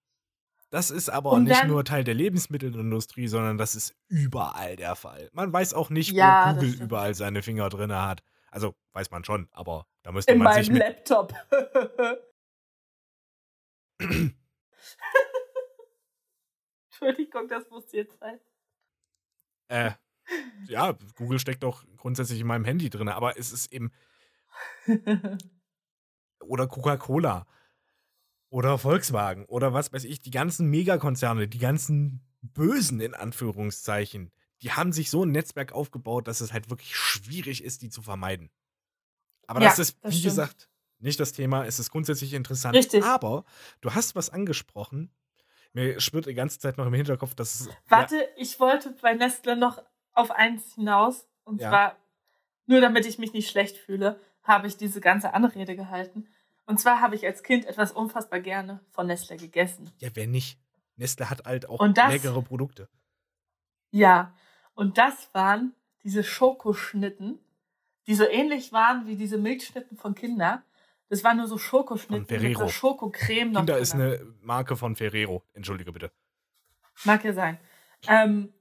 [0.71, 5.31] Das ist aber und nicht nur Teil der Lebensmittelindustrie, sondern das ist überall der Fall.
[5.33, 8.23] Man weiß auch nicht, ja, wo Google überall seine Finger drin hat.
[8.51, 11.33] Also weiß man schon, aber da müsste In man sich mit Laptop.
[16.91, 18.39] Entschuldigung, das muss jetzt sein.
[19.69, 19.93] Äh,
[20.67, 23.93] ja, Google steckt doch grundsätzlich in meinem Handy drin, aber es ist eben.
[26.41, 27.47] oder Coca-Cola.
[28.51, 29.45] Oder Volkswagen.
[29.45, 35.11] Oder was weiß ich, die ganzen Megakonzerne, die ganzen Bösen in Anführungszeichen, die haben sich
[35.11, 38.51] so ein Netzwerk aufgebaut, dass es halt wirklich schwierig ist, die zu vermeiden.
[39.47, 40.31] Aber ja, das ist, das wie stimmt.
[40.31, 41.65] gesagt, nicht das Thema.
[41.65, 42.75] Es ist grundsätzlich interessant.
[42.75, 43.05] Richtig.
[43.05, 43.45] Aber
[43.81, 45.11] du hast was angesprochen.
[45.73, 47.69] Mir schwirrt die ganze Zeit noch im Hinterkopf, dass es.
[47.89, 49.83] Warte, ja, ich wollte bei Nestle noch
[50.19, 51.29] auf eins hinaus.
[51.45, 51.69] Und ja.
[51.69, 51.97] zwar,
[52.67, 56.29] nur damit ich mich nicht schlecht fühle, habe ich diese ganze Anrede gehalten.
[56.67, 59.91] Und zwar habe ich als Kind etwas unfassbar gerne von Nestle gegessen.
[59.99, 60.59] Ja, wer nicht?
[60.97, 62.89] Nestle hat halt auch das, leckere Produkte.
[63.91, 64.35] Ja,
[64.75, 67.39] und das waren diese Schokoschnitten,
[68.07, 70.63] die so ähnlich waren wie diese Milchschnitten von Kinder.
[71.09, 72.49] Das waren nur so Schokoschnitten von Ferrero.
[72.49, 73.61] mit so Schokocreme noch.
[73.61, 75.43] Kinder ist eine Marke von Ferrero.
[75.55, 76.13] Entschuldige bitte.
[77.05, 77.59] Mag ja sein.
[78.07, 78.53] Ähm,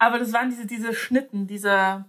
[0.00, 2.06] aber das waren diese, diese Schnitten, diese,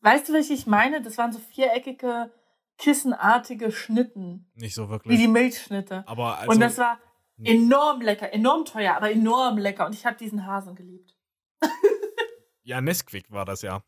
[0.00, 1.02] weißt du, was ich meine?
[1.02, 2.32] Das waren so viereckige,
[2.78, 4.48] kissenartige Schnitten.
[4.54, 5.12] Nicht so wirklich.
[5.12, 6.04] Wie die Milchschnitte.
[6.06, 7.00] Aber also, Und das war
[7.42, 9.86] enorm lecker, enorm teuer, aber enorm lecker.
[9.86, 11.16] Und ich habe diesen Hasen geliebt.
[12.62, 13.82] ja, Nesquik war das ja.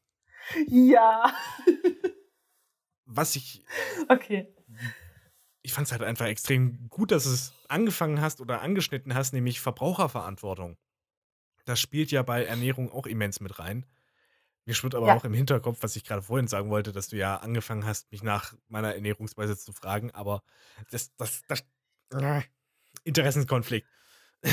[0.66, 1.32] Ja.
[3.04, 3.64] Was ich.
[4.08, 4.52] Okay.
[5.62, 9.60] Ich fand es halt einfach extrem gut, dass es angefangen hast oder angeschnitten hast, nämlich
[9.60, 10.76] Verbraucherverantwortung
[11.64, 13.86] das spielt ja bei Ernährung auch immens mit rein.
[14.64, 15.16] Mir schwirrt aber ja.
[15.16, 18.22] auch im Hinterkopf, was ich gerade vorhin sagen wollte, dass du ja angefangen hast, mich
[18.22, 20.42] nach meiner Ernährungsweise zu fragen, aber
[20.90, 21.64] das, das, das,
[22.12, 22.42] äh,
[23.04, 23.86] Interessenskonflikt.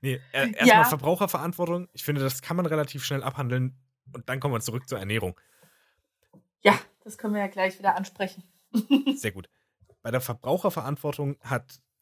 [0.00, 0.84] Nee, äh, erstmal Ja.
[0.84, 1.88] Verbraucherverantwortung.
[1.92, 3.78] Ich finde, das kann man relativ schnell abhandeln.
[4.12, 5.38] Und dann kommen wir zurück zur Ernährung.
[6.62, 8.42] Ja, das können wir ja gleich wieder ansprechen.
[9.14, 9.48] Sehr gut.
[10.02, 11.38] Bei der Verbraucherverantwortung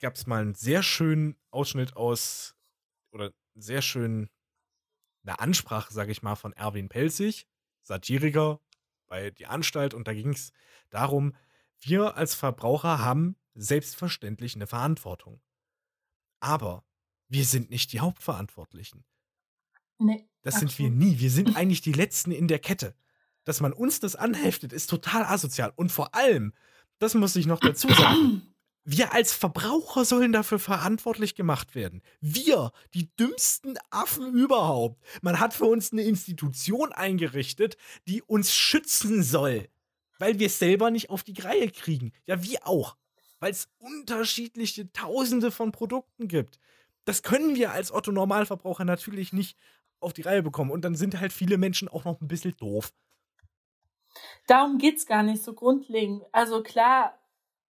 [0.00, 2.56] gab es mal einen sehr schönen Ausschnitt aus,
[3.12, 4.28] oder sehr schön
[5.24, 7.46] eine Ansprache, sage ich mal, von Erwin Pelzig,
[7.82, 8.60] Satiriker
[9.06, 9.94] bei Die Anstalt.
[9.94, 10.52] Und da ging es
[10.90, 11.34] darum,
[11.80, 15.40] wir als Verbraucher haben selbstverständlich eine Verantwortung.
[16.40, 16.84] Aber
[17.28, 19.04] wir sind nicht die Hauptverantwortlichen.
[19.98, 21.20] Nee, Das sind wir nie.
[21.20, 22.94] Wir sind eigentlich die Letzten in der Kette.
[23.44, 25.72] Dass man uns das anheftet, ist total asozial.
[25.76, 26.52] Und vor allem,
[26.98, 28.51] das muss ich noch dazu sagen,
[28.84, 32.02] wir als Verbraucher sollen dafür verantwortlich gemacht werden.
[32.20, 35.00] Wir, die dümmsten Affen überhaupt.
[35.22, 37.76] Man hat für uns eine Institution eingerichtet,
[38.08, 39.68] die uns schützen soll.
[40.18, 42.12] Weil wir es selber nicht auf die Reihe kriegen.
[42.26, 42.96] Ja, wie auch.
[43.40, 46.58] Weil es unterschiedliche Tausende von Produkten gibt.
[47.04, 49.56] Das können wir als Otto-Normalverbraucher natürlich nicht
[50.00, 50.70] auf die Reihe bekommen.
[50.70, 52.92] Und dann sind halt viele Menschen auch noch ein bisschen doof.
[54.46, 56.22] Darum geht's gar nicht so grundlegend.
[56.32, 57.18] Also klar,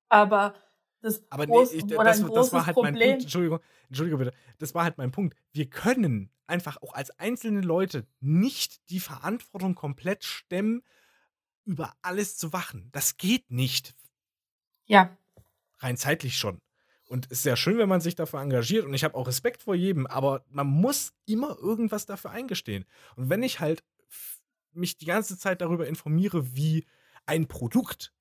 [0.10, 0.56] aber
[1.02, 3.10] das Aber nee, ich, das, das großes war halt mein Problem.
[3.10, 3.24] Punkt.
[3.24, 4.34] Entschuldigung, Entschuldigung bitte.
[4.60, 5.36] Das war halt mein Punkt.
[5.52, 10.84] Wir können einfach auch als einzelne Leute nicht die Verantwortung komplett stemmen,
[11.64, 12.90] über alles zu wachen.
[12.92, 13.96] Das geht nicht.
[14.86, 15.18] Ja,
[15.82, 16.62] Rein zeitlich schon.
[17.08, 18.86] Und es ist sehr schön, wenn man sich dafür engagiert.
[18.86, 22.86] Und ich habe auch Respekt vor jedem, aber man muss immer irgendwas dafür eingestehen.
[23.16, 23.84] Und wenn ich halt
[24.72, 26.86] mich die ganze Zeit darüber informiere, wie
[27.26, 28.14] ein Produkt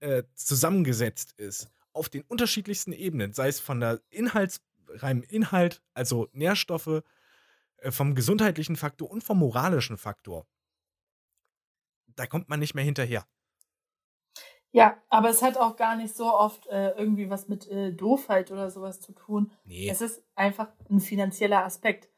[0.00, 6.28] äh, zusammengesetzt ist, auf den unterschiedlichsten Ebenen, sei es von der Inhalts, reinem Inhalt, also
[6.32, 7.02] Nährstoffe,
[7.78, 10.46] äh, vom gesundheitlichen Faktor und vom moralischen Faktor,
[12.16, 13.26] da kommt man nicht mehr hinterher.
[14.70, 18.50] ja, aber es hat auch gar nicht so oft äh, irgendwie was mit äh, Doofheit
[18.50, 19.52] oder sowas zu tun.
[19.64, 19.88] Nee.
[19.88, 22.08] Es ist einfach ein finanzieller Aspekt.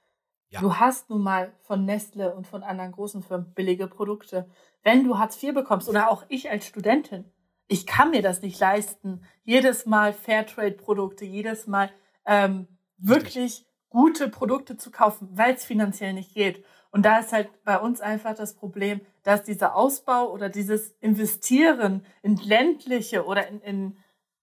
[0.50, 0.60] Ja.
[0.60, 4.48] Du hast nun mal von Nestle und von anderen großen Firmen billige Produkte.
[4.84, 7.24] Wenn du Hartz IV bekommst oder auch ich als Studentin,
[7.66, 11.90] ich kann mir das nicht leisten, jedes Mal Fairtrade-Produkte, jedes Mal
[12.26, 16.64] ähm, wirklich gute Produkte zu kaufen, weil es finanziell nicht geht.
[16.90, 22.04] Und da ist halt bei uns einfach das Problem, dass dieser Ausbau oder dieses Investieren
[22.22, 23.96] in ländliche oder in, in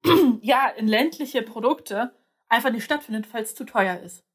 [0.42, 2.16] ja, in ländliche Produkte
[2.48, 4.26] einfach nicht stattfindet, weil es zu teuer ist.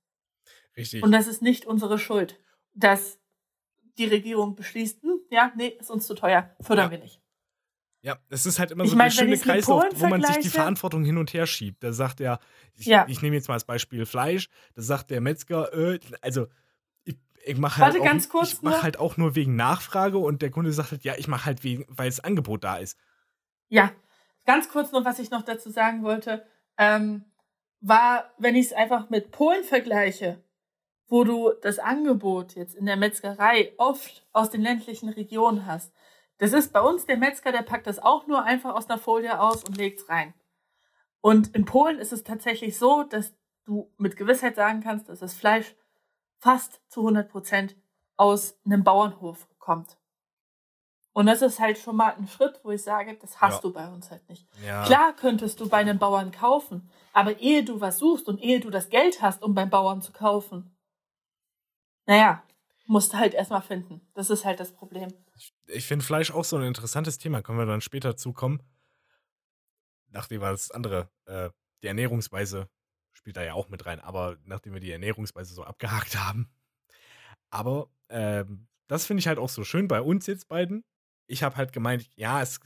[0.76, 1.02] Richtig.
[1.02, 2.38] Und das ist nicht unsere Schuld,
[2.74, 3.18] dass
[3.98, 6.90] die Regierung beschließt, hm, ja, nee, ist uns zu teuer, fördern Ja.
[6.92, 7.22] wir nicht.
[8.02, 10.06] Ja, es ist halt immer Ich so mein, ein wenn schöner ich's mit Kreislauf, wo
[10.06, 11.82] man sich die Verantwortung hin und her schiebt.
[11.82, 12.38] Da sagt er,
[12.74, 13.04] ich, Ja.
[13.08, 16.46] ich nehme jetzt mal als Beispiel Fleisch, da sagt der Metzger, äh, also
[17.04, 18.82] ich, ich mache halt, auch- ich mach nur.
[18.82, 21.84] halt auch nur wegen Nachfrage und der Kunde sagt halt, ja, ich mache halt wegen,
[21.88, 22.96] weil das Angebot da ist.
[23.68, 23.90] Ja,
[24.44, 26.46] ganz kurz noch, was ich noch dazu sagen wollte,
[26.78, 27.24] ähm,
[27.80, 30.42] war, wenn ich es einfach mit Polen vergleiche,
[31.08, 35.92] wo du das Angebot jetzt in der Metzgerei oft aus den ländlichen Regionen hast.
[36.38, 39.40] Das ist bei uns der Metzger, der packt das auch nur einfach aus einer Folie
[39.40, 40.34] aus und legt's rein.
[41.20, 45.34] Und in Polen ist es tatsächlich so, dass du mit Gewissheit sagen kannst, dass das
[45.34, 45.74] Fleisch
[46.38, 47.76] fast zu 100 Prozent
[48.16, 49.98] aus einem Bauernhof kommt.
[51.12, 53.60] Und das ist halt schon mal ein Schritt, wo ich sage, das hast Ja.
[53.62, 54.46] du bei uns halt nicht.
[54.62, 54.84] Ja.
[54.84, 58.68] Klar könntest du bei einem Bauern kaufen, aber ehe du was suchst und ehe du
[58.68, 60.76] das Geld hast, um beim Bauern zu kaufen,
[62.04, 62.42] naja,
[62.86, 64.00] musst du halt erstmal finden.
[64.14, 65.12] Das ist halt das Problem.
[65.66, 68.62] Ich finde Fleisch auch so ein interessantes Thema, können wir dann später zukommen.
[70.08, 71.50] Nachdem wir das andere, äh,
[71.82, 72.68] die Ernährungsweise
[73.12, 76.50] spielt da ja auch mit rein, aber nachdem wir die Ernährungsweise so abgehakt haben.
[77.50, 80.84] Aber ähm, das finde ich halt auch so schön bei uns jetzt beiden.
[81.26, 82.60] Ich habe halt gemeint, ja, es,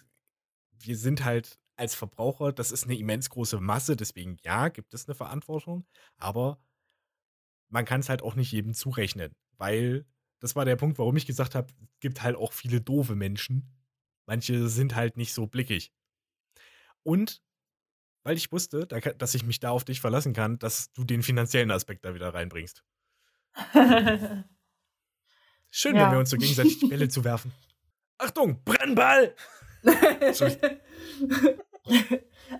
[0.72, 5.08] wir sind halt als Verbraucher, das ist eine immens große Masse, deswegen ja, gibt es
[5.08, 5.86] eine Verantwortung,
[6.18, 6.62] aber
[7.70, 10.04] man kann es halt auch nicht jedem zurechnen, weil
[10.40, 13.70] das war der Punkt, warum ich gesagt habe, es gibt halt auch viele doofe Menschen.
[14.26, 15.92] Manche sind halt nicht so blickig.
[17.02, 17.42] Und
[18.22, 21.70] weil ich wusste, dass ich mich da auf dich verlassen kann, dass du den finanziellen
[21.70, 22.82] Aspekt da wieder reinbringst.
[25.70, 26.04] Schön, Ja.
[26.06, 27.52] wenn wir uns so gegenseitig die Bälle zuwerfen.
[28.18, 29.34] Achtung, Brennball!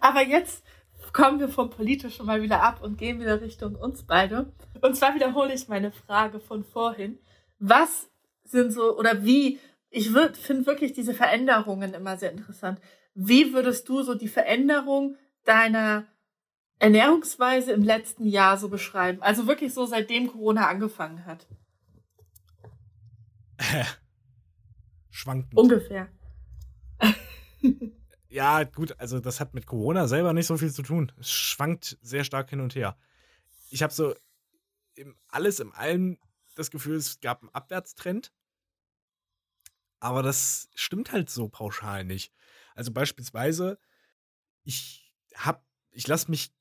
[0.01, 0.65] Aber jetzt
[1.13, 4.53] kommen wir vom Politischen mal wieder ab und gehen wieder Richtung uns beide.
[4.81, 7.19] Und zwar wiederhole ich meine Frage von vorhin.
[7.59, 8.11] Was
[8.45, 9.59] sind so, oder wie,
[9.91, 12.81] ich finde wirklich diese Veränderungen immer sehr interessant.
[13.15, 16.07] Wie würdest du so die Veränderung deiner
[16.79, 19.23] Ernährungsweise im letzten Jahr so beschreiben?
[19.23, 21.47] Also wirklich so seitdem Corona angefangen hat.
[25.11, 25.57] Schwankend.
[25.57, 26.09] Ungefähr.
[28.31, 31.13] Ja, gut, also das hat mit Corona selber nicht so viel zu tun.
[31.19, 32.97] Es schwankt sehr stark hin und her.
[33.71, 34.15] Ich habe so
[34.95, 36.17] im, alles im Allem
[36.55, 38.33] das Gefühl, es gab einen Abwärtstrend.
[39.99, 42.33] Aber das stimmt halt so pauschal nicht.
[42.75, 43.79] Also beispielsweise,
[44.63, 46.53] ich hab, ich lasse mich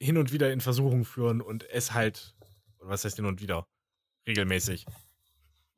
[0.00, 2.36] hin und wieder in Versuchung führen und esse halt,
[2.78, 3.66] was heißt hin und wieder?
[4.26, 4.86] Regelmäßig.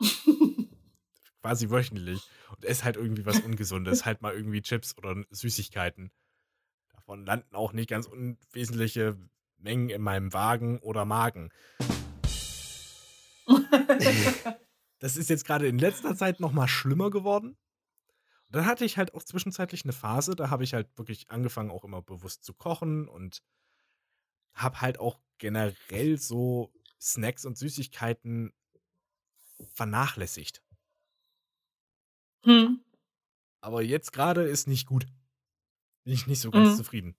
[1.49, 2.21] Quasi wöchentlich.
[2.51, 4.05] Und esse halt irgendwie was Ungesundes.
[4.05, 6.11] halt mal irgendwie Chips oder Süßigkeiten.
[6.93, 9.17] Davon landen auch nicht ganz unwesentliche
[9.57, 11.49] Mengen in meinem Wagen oder Magen.
[14.99, 17.57] das ist jetzt gerade in letzter Zeit noch mal schlimmer geworden.
[18.49, 21.71] Und dann hatte ich halt auch zwischenzeitlich eine Phase, da habe ich halt wirklich angefangen,
[21.71, 23.43] auch immer bewusst zu kochen und
[24.53, 28.53] habe halt auch generell so Snacks und Süßigkeiten
[29.73, 30.63] vernachlässigt.
[32.45, 32.81] Hm.
[33.61, 35.07] Aber jetzt gerade ist nicht gut.
[36.05, 36.77] Bin ich nicht so ganz Mhm.
[36.77, 37.17] zufrieden.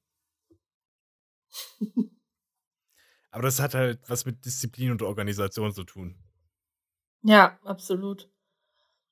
[3.32, 6.16] Aber das hat halt was mit Disziplin und Organisation zu tun.
[7.22, 8.30] Ja, absolut.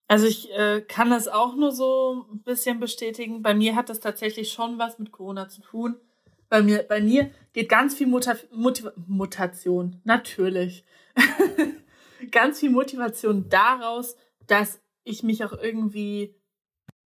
[0.07, 3.41] Also ich äh, kann das auch nur so ein bisschen bestätigen.
[3.41, 5.99] Bei mir hat das tatsächlich schon was mit Corona zu tun.
[6.49, 10.85] Bei mir, bei mir geht ganz viel Muta Motiv Mutation, natürlich.
[12.31, 14.15] ganz viel Motivation daraus,
[14.47, 16.35] dass ich mich auch irgendwie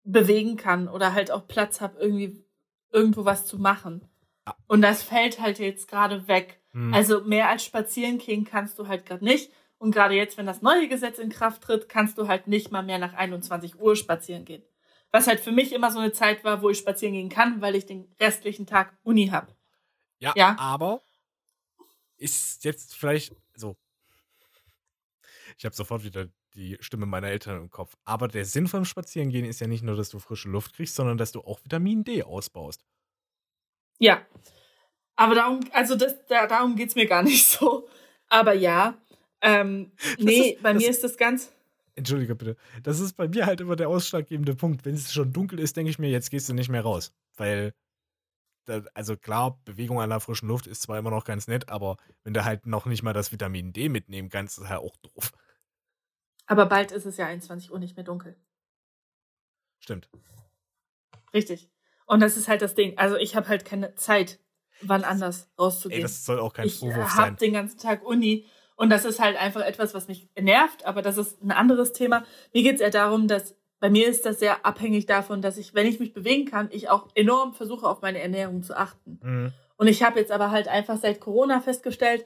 [0.04, 2.44] bewegen kann oder halt auch Platz habe, irgendwie
[2.90, 4.08] irgendwo was zu machen.
[4.46, 4.56] Ja.
[4.66, 6.60] Und das fällt halt jetzt gerade weg.
[6.72, 6.94] Hm.
[6.94, 9.52] Also mehr als spazieren gehen kannst du halt gerade nicht.
[9.78, 12.82] Und gerade jetzt, wenn das neue Gesetz in Kraft tritt, kannst du halt nicht mal
[12.82, 14.62] mehr nach 21 Uhr spazieren gehen.
[15.10, 17.74] Was halt für mich immer so eine Zeit war, wo ich spazieren gehen kann, weil
[17.74, 19.56] ich den restlichen Tag Uni habe.
[20.18, 20.56] ja, ja.
[20.58, 21.00] aber
[22.16, 23.76] ist jetzt vielleicht so.
[25.56, 27.94] Ich habe sofort wieder die Stimme meiner Eltern im Kopf.
[28.04, 31.18] Aber der Sinn vom Spazierengehen ist ja nicht nur, dass du frische Luft kriegst, sondern
[31.18, 32.84] dass du auch Vitamin D ausbaust.
[33.98, 34.26] Ja.
[35.16, 37.88] Aber darum, also das, da, darum geht's mir gar nicht so.
[38.28, 38.98] Aber ja.
[39.42, 41.52] Ähm, nee, ist- bei mir ist das ganz.
[41.94, 42.56] Entschuldige bitte.
[42.82, 44.84] Das ist bei mir halt immer der ausschlaggebende Punkt.
[44.84, 47.12] Wenn es schon dunkel ist, denke ich mir, jetzt gehst du nicht mehr raus.
[47.36, 47.74] Weil,
[48.94, 52.32] also klar, Bewegung an der frischen Luft ist zwar immer noch ganz nett, aber wenn
[52.32, 55.32] du halt noch nicht mal das Vitamin D mitnehmen kannst, ist halt auch doof.
[56.50, 58.34] Aber bald ist es ja 21 Uhr nicht mehr dunkel.
[59.78, 60.08] Stimmt.
[61.32, 61.70] Richtig.
[62.06, 62.98] Und das ist halt das Ding.
[62.98, 64.40] Also ich habe halt keine Zeit,
[64.82, 66.02] wann anders Ey, rauszugehen.
[66.02, 67.36] das soll auch kein ich Vorwurf habe sein.
[67.36, 71.18] den ganzen Tag Uni und das ist halt einfach etwas, was mich nervt, aber das
[71.18, 72.24] ist ein anderes Thema.
[72.52, 75.74] Mir geht es eher darum, dass bei mir ist das sehr abhängig davon, dass ich,
[75.74, 79.20] wenn ich mich bewegen kann, ich auch enorm versuche, auf meine Ernährung zu achten.
[79.22, 79.52] Mhm.
[79.76, 82.24] Und ich habe jetzt aber halt einfach seit Corona festgestellt,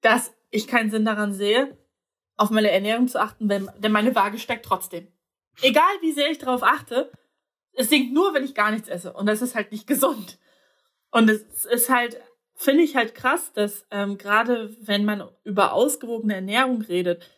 [0.00, 1.76] dass ich keinen Sinn daran sehe,
[2.38, 5.08] auf meine Ernährung zu achten, denn meine Waage steigt trotzdem.
[5.60, 7.10] Egal wie sehr ich darauf achte,
[7.74, 9.12] es sinkt nur, wenn ich gar nichts esse.
[9.12, 10.38] Und das ist halt nicht gesund.
[11.10, 12.20] Und es ist halt,
[12.54, 17.28] finde ich halt krass, dass ähm, gerade wenn man über ausgewogene Ernährung redet,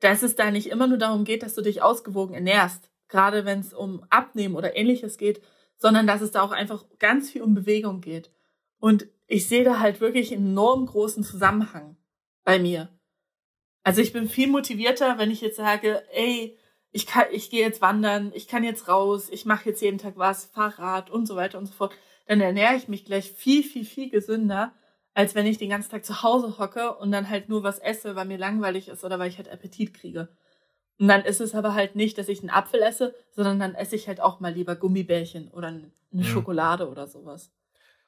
[0.00, 3.60] dass es da nicht immer nur darum geht, dass du dich ausgewogen ernährst, gerade wenn
[3.60, 5.42] es um Abnehmen oder ähnliches geht,
[5.76, 8.30] sondern dass es da auch einfach ganz viel um Bewegung geht.
[8.78, 11.96] Und ich sehe da halt wirklich einen enorm großen Zusammenhang
[12.44, 12.97] bei mir.
[13.88, 16.58] Also ich bin viel motivierter, wenn ich jetzt sage, ey,
[16.92, 20.18] ich kann, ich gehe jetzt wandern, ich kann jetzt raus, ich mache jetzt jeden Tag
[20.18, 21.94] was, Fahrrad und so weiter und so fort.
[22.26, 24.74] Dann ernähre ich mich gleich viel, viel, viel gesünder,
[25.14, 28.14] als wenn ich den ganzen Tag zu Hause hocke und dann halt nur was esse,
[28.14, 30.28] weil mir langweilig ist oder weil ich halt Appetit kriege.
[30.98, 33.96] Und dann ist es aber halt nicht, dass ich einen Apfel esse, sondern dann esse
[33.96, 36.24] ich halt auch mal lieber Gummibärchen oder eine Mhm.
[36.24, 37.52] Schokolade oder sowas.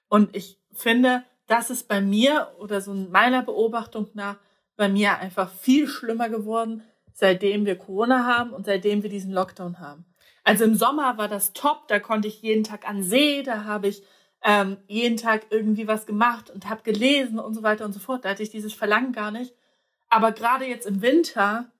[0.09, 4.37] Und ich finde, das ist bei mir oder so meiner Beobachtung nach
[4.81, 9.79] bei mir einfach viel schlimmer geworden, seitdem wir Corona haben und seitdem wir diesen Lockdown
[9.79, 10.07] haben.
[10.43, 13.89] Also im Sommer war das top, da konnte ich jeden Tag an See, da habe
[13.89, 14.03] ich
[14.43, 18.25] ähm, jeden Tag irgendwie was gemacht und habe gelesen und so weiter und so fort.
[18.25, 19.55] Da hatte ich dieses Verlangen gar nicht.
[20.09, 21.71] Aber gerade jetzt im Winter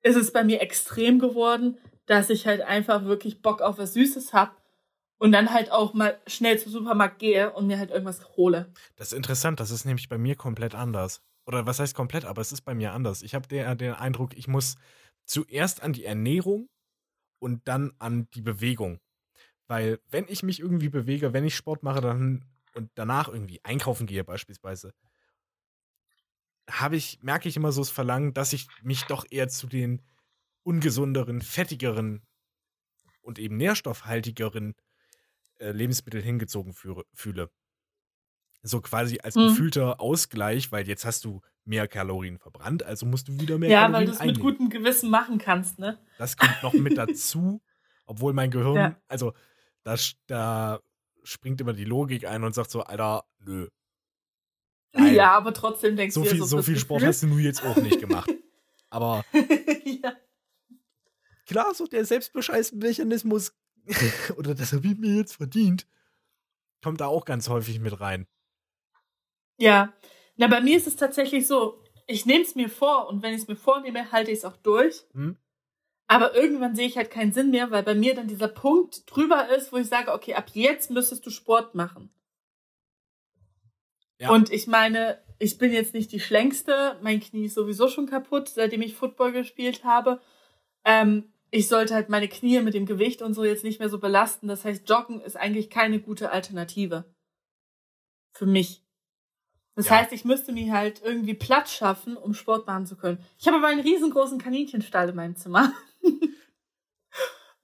[0.00, 4.32] ist es bei mir extrem geworden, dass ich halt einfach wirklich Bock auf was Süßes
[4.32, 4.56] hab
[5.18, 8.72] und dann halt auch mal schnell zum Supermarkt gehe und mir halt irgendwas hole.
[8.96, 11.20] Das ist interessant, das ist nämlich bei mir komplett anders.
[11.46, 13.22] Oder was heißt komplett, aber es ist bei mir anders.
[13.22, 14.76] Ich habe den, Eindruck, ich muss
[15.24, 16.68] zuerst an die Ernährung
[17.38, 19.00] und dann an die Bewegung.
[19.68, 22.44] Weil wenn ich mich irgendwie bewege, wenn ich Sport mache dann,
[22.74, 24.92] und danach irgendwie einkaufen gehe beispielsweise,
[26.68, 30.02] habe ich, merke ich immer so das Verlangen, dass ich mich doch eher zu den
[30.62, 32.26] ungesunderen, fettigeren
[33.22, 34.74] und eben nährstoffhaltigeren
[35.58, 37.50] äh, Lebensmitteln hingezogen führe, fühle.
[38.68, 39.48] So quasi als Mhm.
[39.48, 43.82] gefühlter Ausgleich, weil jetzt hast du mehr Kalorien verbrannt, also musst du wieder mehr Ja,
[43.82, 45.98] Kalorien weil du es mit gutem Gewissen machen kannst, ne?
[46.18, 47.62] Das kommt noch mit dazu,
[48.06, 48.96] obwohl mein Gehirn, Ja.
[49.08, 49.34] also
[49.84, 49.94] da,
[50.26, 50.80] da
[51.22, 53.68] springt immer die Logik ein und sagt so, Alter, nö.
[54.92, 57.08] Nein, Ja, aber trotzdem denkst so du viel, ja so viel Sport Gefühl.
[57.08, 58.30] hast du nun jetzt auch nicht gemacht.
[58.90, 59.24] Aber
[59.84, 60.12] ja.
[61.46, 63.52] klar, so der Selbstbescheißmechanismus
[64.36, 65.86] oder das habe ich mir jetzt verdient,
[66.82, 68.26] kommt da auch ganz häufig mit rein.
[69.58, 69.92] Ja,
[70.36, 73.42] na, bei mir ist es tatsächlich so, ich nehme es mir vor und wenn ich
[73.42, 75.04] es mir vornehme, halte ich es auch durch.
[75.12, 75.36] Hm?
[76.08, 79.48] Aber irgendwann sehe ich halt keinen Sinn mehr, weil bei mir dann dieser Punkt drüber
[79.48, 82.10] ist, wo ich sage, okay, ab jetzt müsstest du Sport machen.
[84.18, 84.30] Ja.
[84.30, 88.48] Und ich meine, ich bin jetzt nicht die Schlängste, mein Knie ist sowieso schon kaputt,
[88.48, 90.20] seitdem ich Football gespielt habe.
[90.84, 93.98] Ähm, ich sollte halt meine Knie mit dem Gewicht und so jetzt nicht mehr so
[93.98, 94.48] belasten.
[94.48, 97.04] Das heißt, Joggen ist eigentlich keine gute Alternative.
[98.32, 98.85] Für mich.
[99.76, 99.98] Das Ja.
[99.98, 103.18] heißt, ich müsste mir halt irgendwie Platz schaffen, um Sport machen zu können.
[103.38, 105.72] Ich habe aber einen riesengroßen Kaninchenstall in meinem Zimmer.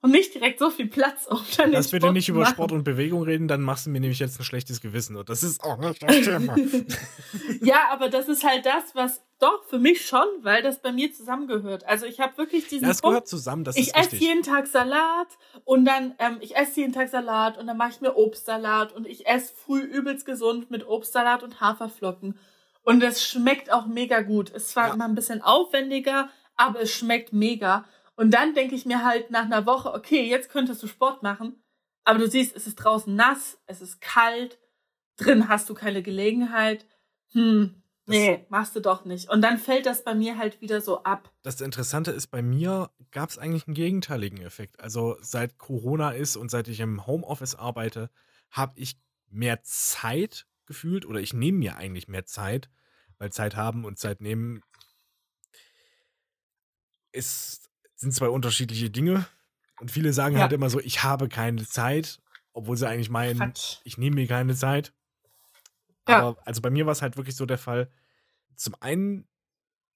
[0.03, 2.45] und nicht direkt so viel Platz, um dann Lass bitte Sport nicht über.
[2.45, 5.15] Sport und Bewegung reden, dann machst du mir nämlich jetzt ein schlechtes Gewissen.
[5.15, 6.55] Und das ist auch nicht das Thema.
[7.61, 11.13] Ja, aber das ist halt das, was doch für mich schon, weil das bei mir
[11.13, 11.85] zusammengehört.
[11.85, 15.27] Also ich habe wirklich diesen Das Punkt, gehört zusammen, das ich esse jeden Tag Salat
[15.63, 19.07] und dann, ähm, ich esse jeden Tag Salat und dann mache ich mir Obstsalat und
[19.07, 22.37] ich esse früh übelst gesund mit Obstsalat und Haferflocken.
[22.83, 24.51] Und es schmeckt auch mega gut.
[24.53, 24.93] Es zwar Ja.
[24.95, 27.85] immer ein bisschen aufwendiger, aber es schmeckt mega.
[28.15, 31.63] Und dann denke ich mir halt nach einer Woche, okay, jetzt könntest du Sport machen,
[32.03, 34.59] aber du siehst, es ist draußen nass, es ist kalt,
[35.17, 36.85] drin hast du keine Gelegenheit.
[37.31, 39.29] Hm, Das- nee, machst du doch nicht.
[39.29, 41.31] Und dann fällt das bei mir halt wieder so ab.
[41.41, 44.79] Das Interessante ist, bei mir gab es eigentlich einen gegenteiligen Effekt.
[44.79, 48.09] Also seit Corona ist und seit ich im Homeoffice arbeite,
[48.51, 48.97] habe ich
[49.29, 52.69] mehr Zeit gefühlt oder ich nehme mir eigentlich mehr Zeit,
[53.17, 54.61] weil Zeit haben und Zeit nehmen
[57.11, 57.69] ist,
[58.03, 59.25] sind zwei unterschiedliche Dinge.
[59.79, 60.43] Und viele sagen Ja.
[60.43, 62.21] halt immer so, ich habe keine Zeit,
[62.53, 63.77] obwohl sie eigentlich meinen, Quatsch.
[63.83, 64.93] ich nehme mir keine Zeit.
[66.07, 66.19] Ja.
[66.19, 67.89] Aber also bei mir war es halt wirklich so der Fall.
[68.55, 69.27] Zum einen,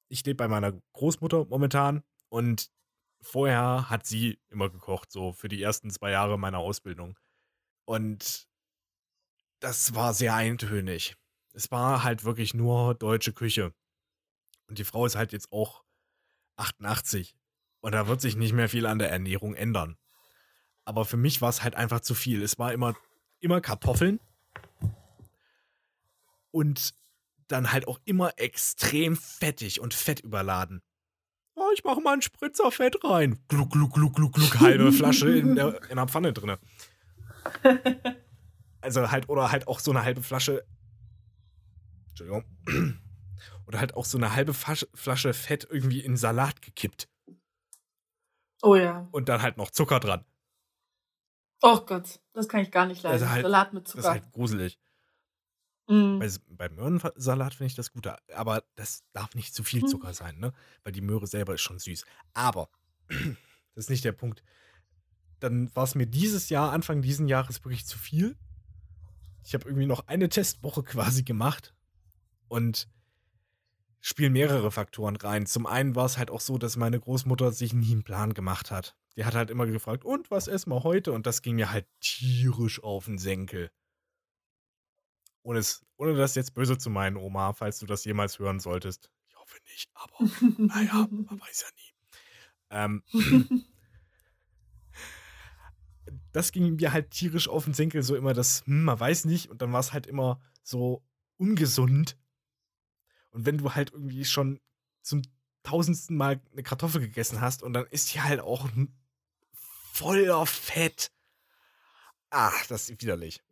[0.10, 2.72] ich lebe bei meiner Großmutter momentan und
[3.22, 7.18] vorher hat sie immer gekocht, so für die ersten zwei Jahre meiner Ausbildung.
[7.86, 8.48] Und
[9.60, 11.16] das war sehr eintönig.
[11.54, 13.74] Es war halt wirklich nur deutsche Küche.
[14.68, 15.84] Und die Frau ist halt jetzt auch
[16.58, 17.36] 88.
[17.88, 19.96] Und da wird sich nicht mehr viel an der Ernährung ändern.
[20.84, 22.44] Aber für mich war es halt einfach zu viel.
[22.44, 22.96] Es war immer,
[23.40, 24.20] immer Kartoffeln.
[26.52, 26.94] Und
[27.48, 30.82] dann halt auch immer extrem fettig und fettüberladen.
[31.56, 33.40] Oh, ich mache mal einen Spritzer Fett rein.
[33.48, 36.60] Gluck, gluck, gluck, gluck, gluck, halbe Flasche in der, in der Pfanne drinne.
[38.82, 40.66] Also halt, oder halt auch so eine halbe Flasche.
[42.10, 42.44] Entschuldigung.
[43.66, 47.08] Oder halt auch so eine halbe Flasche, Flasche Fett irgendwie in Salat gekippt.
[48.62, 49.08] Oh ja.
[49.12, 50.26] Und dann halt noch Zucker dran.
[51.62, 53.30] Oh Gott, das kann ich gar nicht leiden.
[53.30, 54.02] Halt- Salat mit Das Zucker.
[54.04, 54.80] ist halt gruselig.
[55.88, 56.20] Mm.
[56.20, 59.88] Bei, bei Möhrensalat finde ich das gut, aber das darf nicht zu viel Hm.
[59.88, 60.54] Zucker sein, ne?
[60.84, 62.06] Weil die Möhre selber ist schon süß.
[62.34, 62.70] Aber
[63.08, 64.44] das ist nicht der Punkt.
[65.40, 68.38] Dann war es mir dieses Jahr, Anfang diesen Jahres, wirklich zu viel.
[69.44, 71.74] Ich habe irgendwie noch eine Testwoche quasi gemacht
[72.50, 72.90] und
[74.02, 75.46] spielen mehrere Faktoren rein.
[75.46, 78.72] Zum einen war es halt auch so, dass meine Großmutter sich nie einen Plan gemacht
[78.72, 78.96] hat.
[79.16, 81.12] Die hat halt immer gefragt, und was essen wir heute?
[81.12, 83.72] Und das ging mir halt tierisch auf den Senkel.
[85.42, 89.10] Ohne, es, ohne das jetzt böse zu meinen, Oma, falls du das jemals hören solltest.
[89.30, 90.14] Ich hoffe nicht, aber
[90.58, 91.94] naja, man weiß ja nie.
[92.70, 93.04] Ähm,
[96.32, 99.50] das ging mir halt tierisch auf den Senkel, so immer das, hm, man weiß nicht,
[99.50, 101.04] und dann war es halt immer so
[101.38, 102.18] ungesund.
[103.38, 104.60] Und wenn du halt irgendwie schon
[105.04, 105.22] zum
[105.62, 108.68] tausendsten Mal eine Kartoffel gegessen hast und dann ist die halt auch
[109.94, 111.12] voller Fett.
[112.32, 113.44] Ach, das ist widerlich.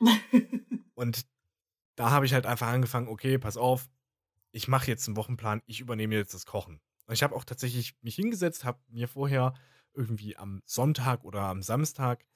[0.94, 1.24] Und
[1.94, 3.88] da habe ich halt einfach angefangen, okay, pass auf,
[4.50, 6.80] ich mache jetzt einen Wochenplan, ich übernehme jetzt das Kochen.
[7.06, 9.54] Und ich habe auch tatsächlich mich hingesetzt, habe mir vorher
[9.94, 12.26] irgendwie am Sonntag oder am Samstag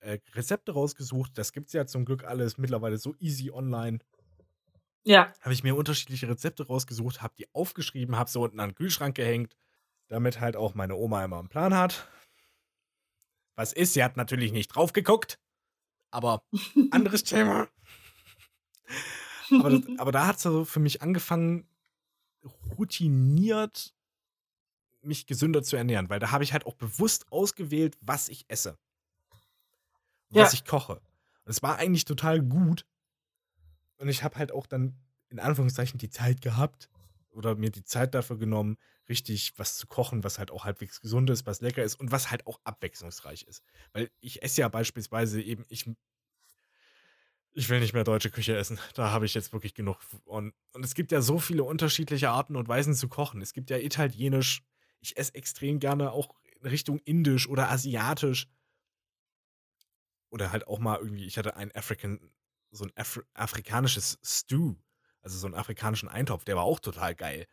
[0.00, 1.38] äh, Rezepte rausgesucht.
[1.38, 4.00] Das gibt es ja zum Glück alles mittlerweile so easy online.
[5.04, 5.32] Ja.
[5.40, 9.14] Habe ich mir unterschiedliche Rezepte rausgesucht, habe die aufgeschrieben, habe sie unten an den Kühlschrank
[9.14, 9.56] gehängt,
[10.08, 12.08] damit halt auch meine Oma immer einen Plan hat.
[13.56, 15.38] Was ist, sie hat natürlich nicht drauf geguckt,
[16.10, 16.42] aber
[16.90, 17.68] anderes Thema.
[19.50, 21.68] Aber, das, aber da hat es so für mich angefangen,
[22.76, 23.94] routiniert
[25.02, 28.78] mich gesünder zu ernähren, weil da habe ich halt auch bewusst ausgewählt, was ich esse.
[30.30, 30.58] Was Ja.
[30.58, 30.94] ich koche.
[31.44, 32.86] Und es war eigentlich total gut.
[34.04, 34.98] Und ich habe halt auch dann
[35.30, 36.90] in Anführungszeichen die Zeit gehabt
[37.30, 38.76] oder mir die Zeit dafür genommen,
[39.08, 42.30] richtig was zu kochen, was halt auch halbwegs gesund ist, was lecker ist und was
[42.30, 43.62] halt auch abwechslungsreich ist.
[43.94, 45.86] Weil ich esse ja beispielsweise eben, ich
[47.54, 48.78] Ich will nicht mehr deutsche Küche essen.
[48.92, 50.00] Da habe ich jetzt wirklich genug.
[50.26, 53.40] Und, und es gibt ja so viele unterschiedliche Arten und Weisen zu kochen.
[53.40, 54.62] Es gibt ja italienisch.
[55.00, 58.48] Ich esse extrem gerne auch in Richtung indisch oder asiatisch.
[60.28, 62.18] Oder halt auch mal irgendwie, ich hatte ein African,
[62.74, 64.74] so ein Afri afrikanisches Stew.
[65.22, 67.46] Also so einen afrikanischen Eintopf, der war auch total geil.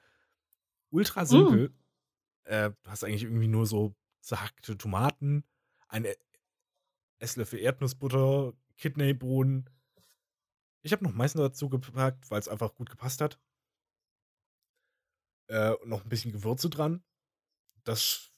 [0.89, 1.69] Ultra simpel.
[1.69, 1.75] Mm.
[2.43, 5.45] Äh, du hast eigentlich irgendwie nur so zerhackte Tomaten,
[5.87, 6.05] ein
[7.19, 9.69] Esslöffel Erdnussbutter, Kidneybohnen.
[10.81, 13.39] Ich habe noch Mais dazu gepackt, weil es einfach gut gepasst hat.
[15.47, 17.03] Äh, noch ein bisschen Gewürze dran.
[17.83, 18.31] Das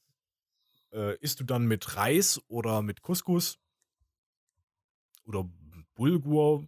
[0.91, 3.59] äh, isst du dann mit Reis oder mit Couscous
[5.25, 5.49] oder
[5.95, 6.67] Bulgur.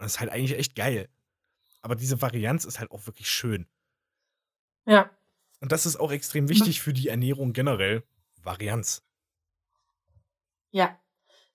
[0.00, 1.10] Und das ist halt eigentlich echt geil.
[1.82, 3.66] Aber diese Varianz ist halt auch wirklich schön.
[4.86, 5.10] Ja.
[5.60, 8.02] Und das ist auch extrem wichtig für die Ernährung generell.
[8.42, 9.02] Varianz.
[10.70, 10.98] Ja.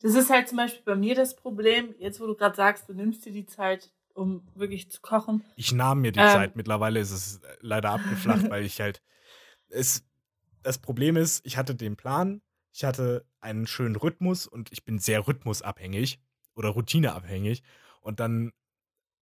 [0.02, 2.94] Das ist halt zum Beispiel bei mir das Problem, jetzt wo du gerade sagst, du
[2.94, 5.44] nimmst dir die Zeit, um wirklich zu kochen.
[5.56, 6.56] Ich nahm mir die ähm, Zeit.
[6.56, 9.02] Mittlerweile ist es leider abgeflacht, weil ich halt.
[9.68, 10.06] Es,
[10.62, 15.00] das Problem ist, ich hatte den Plan, ich hatte einen schönen Rhythmus und ich bin
[15.00, 16.22] sehr rhythmusabhängig
[16.54, 17.64] oder routineabhängig.
[18.06, 18.54] Und dann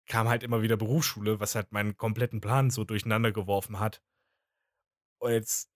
[0.06, 4.02] kam halt immer wieder Berufsschule, was halt meinen kompletten Plan so durcheinander geworfen hat.
[5.18, 5.70] Und jetzt,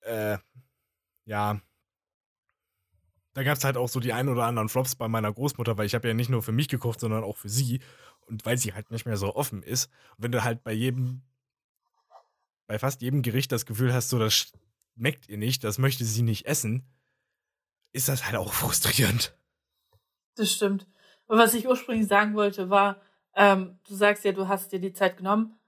[0.00, 0.38] äh,
[1.26, 1.60] ja,
[3.34, 5.84] da gab es halt auch so die ein oder anderen Flops bei meiner Großmutter, weil
[5.84, 7.80] ich habe ja nicht nur für mich gekocht, sondern auch für sie.
[8.22, 9.90] Und weil sie halt nicht mehr so offen ist.
[10.16, 11.22] Und wenn du halt bei jedem,
[12.66, 14.52] bei fast jedem Gericht das Gefühl hast, so das
[14.96, 16.88] schmeckt ihr nicht, das möchte sie nicht essen,
[17.92, 19.38] ist das halt auch frustrierend.
[20.34, 20.86] Das stimmt.
[21.28, 23.00] Und was ich ursprünglich sagen wollte, war,
[23.36, 25.58] ähm, du sagst ja, du hast dir die Zeit genommen.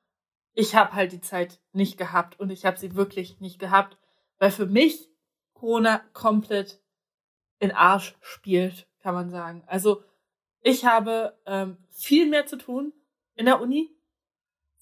[0.55, 3.97] Ich habe halt die Zeit nicht gehabt und ich habe sie wirklich nicht gehabt,
[4.39, 5.09] weil für mich
[5.53, 6.81] Corona komplett
[7.61, 9.63] in Arsch spielt, kann man sagen.
[9.67, 10.03] Also
[10.63, 12.93] ich habe ähm, viel mehr zu tun
[13.35, 13.95] in der Uni,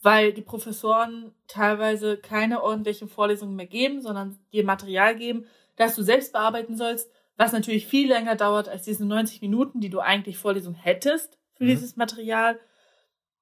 [0.01, 6.03] weil die Professoren teilweise keine ordentlichen Vorlesungen mehr geben, sondern dir Material geben, das du
[6.03, 10.37] selbst bearbeiten sollst was natürlich viel länger dauert als diese 90 Minuten, die du eigentlich
[10.37, 11.69] Vorlesung hättest für mhm.
[11.69, 12.59] dieses Material.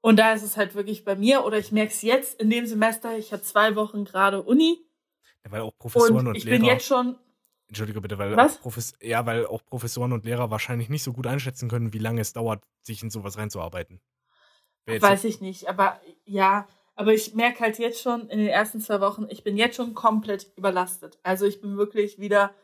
[0.02, 2.66] Und da ist es halt wirklich bei mir, oder ich merke es jetzt in dem
[2.66, 4.78] Semester, ich habe zwei Wochen gerade Uni.
[5.44, 6.56] Ja, weil auch Professoren und, und ich Lehrer.
[6.56, 7.18] Ich bin jetzt schon.
[7.68, 8.58] Entschuldige bitte, weil Was?
[8.58, 11.98] Auch Profes ja, weil auch Professoren und Lehrer wahrscheinlich nicht so gut einschätzen können, wie
[11.98, 14.00] lange es dauert, sich in sowas reinzuarbeiten.
[14.84, 19.00] Weiß ich nicht, aber ja, aber ich merke halt jetzt schon in den ersten zwei
[19.00, 21.18] Wochen, ich bin jetzt schon komplett überlastet.
[21.24, 22.54] Also ich bin wirklich wieder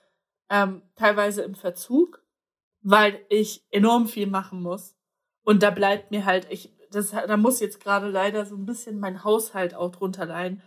[0.48, 2.22] ähm, teilweise im Verzug,
[2.82, 4.96] weil ich enorm viel machen muss.
[5.44, 9.00] Und da bleibt mir halt, ich, das, da muss jetzt gerade leider so ein bisschen
[9.00, 10.62] mein Haushalt auch drunter leiden,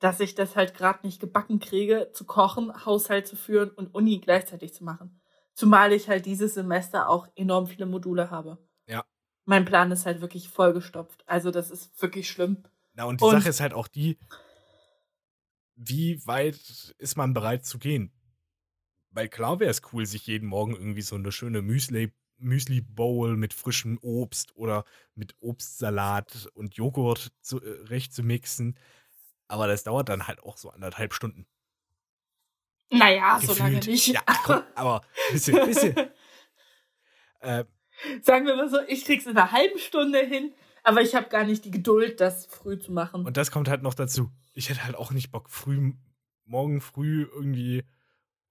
[0.00, 4.18] dass ich das halt gerade nicht gebacken kriege, zu kochen, Haushalt zu führen und Uni
[4.18, 5.20] gleichzeitig zu machen.
[5.54, 8.58] Zumal ich halt dieses Semester auch enorm viele Module habe.
[8.86, 9.04] Ja.
[9.44, 11.22] Mein Plan ist halt wirklich vollgestopft.
[11.26, 12.64] Also das ist wirklich schlimm.
[12.94, 14.18] Na, und die und, Sache ist halt auch die,
[15.76, 18.12] wie weit ist man bereit zu gehen?
[19.14, 23.36] Weil klar wäre es cool, sich jeden Morgen irgendwie so eine schöne Müsli, Müsli Bowl
[23.36, 24.84] mit frischem Obst oder
[25.14, 28.76] mit Obstsalat und Joghurt zu, äh, recht zu mixen.
[29.46, 31.46] Aber das dauert dann halt auch so anderthalb Stunden.
[32.90, 33.56] Naja, Gefühlt.
[33.56, 34.08] so lange nicht.
[34.08, 35.96] Ja, komm, aber ein bisschen, bisschen.
[37.40, 37.64] äh,
[38.22, 40.52] Sagen wir mal so, ich krieg's in einer halben Stunde hin,
[40.82, 43.24] aber ich habe gar nicht die Geduld, das früh zu machen.
[43.24, 44.32] Und das kommt halt noch dazu.
[44.54, 45.92] Ich hätte halt auch nicht Bock, früh,
[46.44, 47.84] morgen früh irgendwie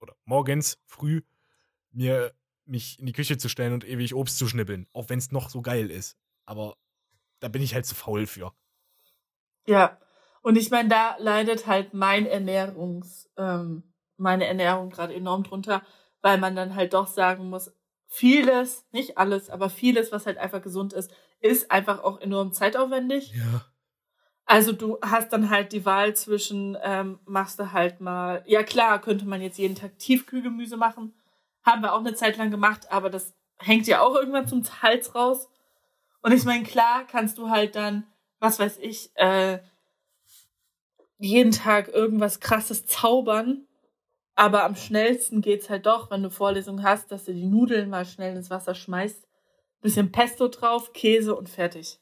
[0.04, 1.22] oder morgens früh
[1.90, 2.32] mir
[2.66, 5.48] mich in die Küche zu stellen und ewig Obst zu schnippeln, auch wenn es noch
[5.50, 6.16] so geil ist.
[6.46, 6.76] Aber
[7.40, 8.52] da bin ich halt zu faul für.
[9.66, 9.98] Ja,
[10.42, 15.82] und ich meine, da leidet halt mein Ernährungs, ähm, meine Ernährung gerade enorm drunter,
[16.20, 17.72] weil man dann halt doch sagen muss,
[18.06, 23.32] vieles, nicht alles, aber vieles, was halt einfach gesund ist, ist einfach auch enorm zeitaufwendig.
[23.34, 23.64] Ja.
[24.46, 29.00] Also du hast dann halt die Wahl zwischen, ähm, machst du halt mal, ja klar,
[29.00, 31.14] könnte man jetzt jeden Tag Tiefkühlgemüse machen.
[31.62, 35.14] Haben wir auch eine Zeit lang gemacht, aber das hängt ja auch irgendwann zum Hals
[35.14, 35.48] raus.
[36.20, 38.06] Und ich meine, klar kannst du halt dann,
[38.38, 39.60] was weiß ich, äh,
[41.18, 43.66] jeden Tag irgendwas krasses zaubern.
[44.34, 48.04] Aber am schnellsten geht's halt doch, wenn du Vorlesungen hast, dass du die Nudeln mal
[48.04, 49.26] schnell ins Wasser schmeißt,
[49.80, 52.00] bisschen Pesto drauf, Käse und fertig.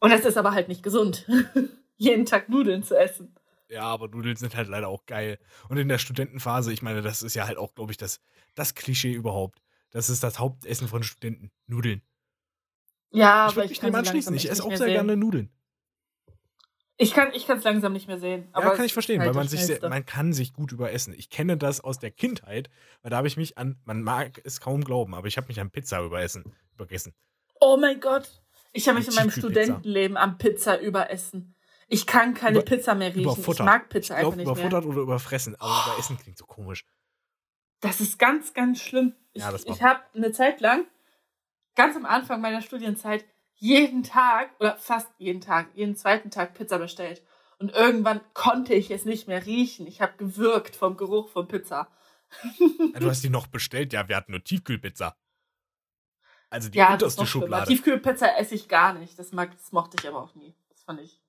[0.00, 1.26] Und das ist aber halt nicht gesund,
[1.96, 3.34] jeden Tag Nudeln zu essen.
[3.68, 5.38] Ja, aber Nudeln sind halt leider auch geil.
[5.68, 8.20] Und in der Studentenphase, ich meine, das ist ja halt auch, glaube ich, das,
[8.54, 9.62] das Klischee überhaupt.
[9.90, 11.50] Das ist das Hauptessen von Studenten.
[11.66, 12.02] Nudeln.
[13.10, 14.34] Ja, ich aber ich mich dem anschließen.
[14.34, 14.92] Ich esse auch sehr sehen.
[14.92, 15.50] gerne Nudeln.
[16.96, 18.48] Ich kann es langsam nicht mehr sehen.
[18.54, 21.12] ja, kann ich verstehen, halt weil man sich sehr, man kann sich gut überessen.
[21.16, 22.70] Ich kenne das aus der Kindheit,
[23.02, 25.60] weil da habe ich mich an, man mag es kaum glauben, aber ich habe mich
[25.60, 27.12] an Pizza überessen, übergessen.
[27.60, 28.43] Oh mein Gott.
[28.74, 31.54] Ich habe mich in meinem Studentenleben am Pizza überessen.
[31.88, 33.44] Ich kann keine Über, Pizza mehr riechen.
[33.46, 34.92] Ich mag Pizza ich glaub, einfach nicht überfuttert mehr.
[34.92, 36.84] oder überfressen, aber überessen klingt so komisch.
[37.80, 39.14] Das ist ganz, ganz schlimm.
[39.32, 40.86] Ich, ja, ich habe eine Zeit lang,
[41.76, 46.78] ganz am Anfang meiner Studienzeit, jeden Tag oder fast jeden Tag, jeden zweiten Tag Pizza
[46.78, 47.22] bestellt.
[47.58, 49.86] Und irgendwann konnte ich es nicht mehr riechen.
[49.86, 51.88] Ich habe gewürgt vom Geruch von Pizza.
[52.58, 53.92] Ja, du hast die noch bestellt?
[53.92, 55.16] Ja, wir hatten nur Tiefkühlpizza.
[56.54, 57.66] Also die ja, unterste Schublade.
[57.66, 59.18] Tiefkühlpizza esse ich gar nicht.
[59.18, 60.54] Das, mag, das mochte ich aber auch nie.
[60.68, 61.20] Das fand ich,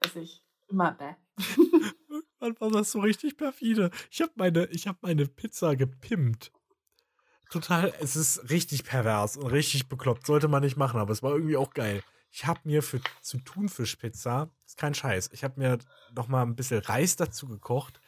[0.00, 1.14] esse ich immer bäh.
[2.40, 3.90] Irgendwann war das so richtig perfide.
[4.10, 6.52] Ich habe meine, hab meine Pizza gepimpt.
[7.50, 10.26] Total, es ist richtig pervers und richtig bekloppt.
[10.26, 12.02] Sollte man nicht machen, aber es war irgendwie auch geil.
[12.30, 15.78] Ich habe mir für zu Thunfischpizza, ist kein Scheiß, ich habe mir
[16.14, 17.98] noch mal ein bisschen Reis dazu gekocht,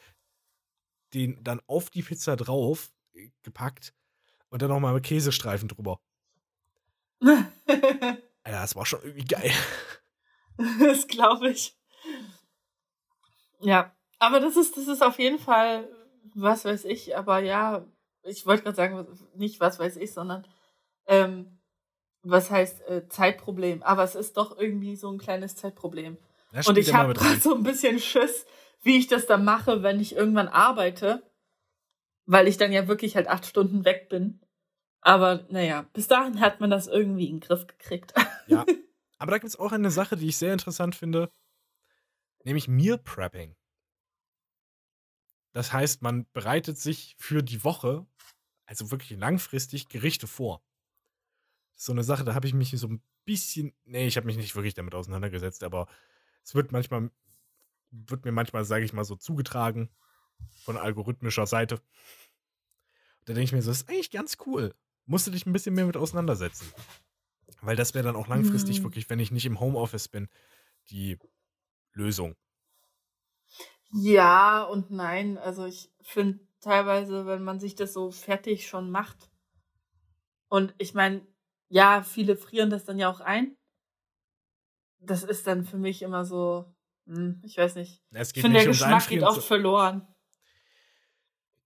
[1.15, 2.91] den dann auf die Pizza drauf
[3.41, 3.95] gepackt
[4.49, 5.99] und dann noch mal Käsestreifen drüber.
[7.65, 9.51] Alter, das war schon irgendwie geil.
[10.79, 11.77] das glaube ich.
[13.59, 15.89] Ja, aber das ist, das ist auf jeden Fall,
[16.33, 17.85] was weiß ich, aber ja,
[18.23, 20.47] ich wollte gerade sagen, nicht was weiß ich, sondern
[21.07, 21.59] ähm,
[22.23, 23.83] was heißt äh, Zeitproblem.
[23.83, 26.17] Aber es ist doch irgendwie so ein kleines Zeitproblem.
[26.65, 28.45] Und ich habe gerade so ein bisschen Schiss,
[28.81, 31.23] wie ich das dann mache, wenn ich irgendwann arbeite,
[32.25, 34.39] weil ich dann ja wirklich halt acht Stunden weg bin.
[35.03, 38.13] Aber naja, bis dahin hat man das irgendwie in den Griff gekriegt.
[38.47, 38.65] Ja.
[39.19, 41.31] Aber da gibt es auch eine Sache, die ich sehr interessant finde,
[42.43, 43.55] nämlich Meal Prepping.
[45.53, 48.05] Das heißt, man bereitet sich für die Woche,
[48.65, 50.61] also wirklich langfristig, Gerichte vor.
[51.75, 54.55] so eine Sache, da habe ich mich so ein bisschen, nee, ich habe mich nicht
[54.55, 55.87] wirklich damit auseinandergesetzt, aber
[56.43, 57.09] es wird manchmal,
[57.91, 59.89] wird mir manchmal, sage ich mal, so zugetragen
[60.65, 61.81] von algorithmischer Seite.
[63.23, 64.75] Da denke ich mir so, das ist eigentlich ganz cool
[65.05, 66.71] musst du dich ein bisschen mehr mit auseinandersetzen.
[67.61, 68.83] Weil das wäre dann auch langfristig mhm.
[68.83, 70.27] wirklich, wenn ich nicht im Homeoffice bin,
[70.89, 71.17] die
[71.93, 72.35] Lösung.
[73.93, 75.37] Ja und nein.
[75.37, 79.29] Also ich finde teilweise, wenn man sich das so fertig schon macht.
[80.49, 81.25] Und ich meine,
[81.69, 83.55] ja, viele frieren das dann ja auch ein.
[84.99, 86.73] Das ist dann für mich immer so,
[87.05, 88.01] hm, ich weiß nicht.
[88.11, 90.07] Es geht ich finde, der Geschmack geht auch verloren.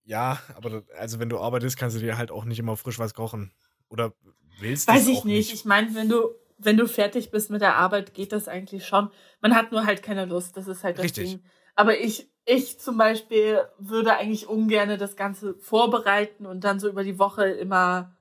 [0.07, 3.13] Ja, aber also wenn du arbeitest, kannst du dir halt auch nicht immer frisch was
[3.13, 3.51] kochen.
[3.89, 4.13] Oder
[4.61, 5.25] willst du Weiß ich nicht.
[5.25, 5.53] nicht.
[5.53, 9.11] Ich meine, wenn du, wenn du fertig bist mit der Arbeit, geht das eigentlich schon.
[9.41, 10.55] Man hat nur halt keine Lust.
[10.55, 11.29] Das ist halt das Richtig.
[11.29, 11.43] Ding.
[11.75, 17.03] Aber ich, ich zum Beispiel würde eigentlich ungern das Ganze vorbereiten und dann so über
[17.03, 18.15] die Woche immer,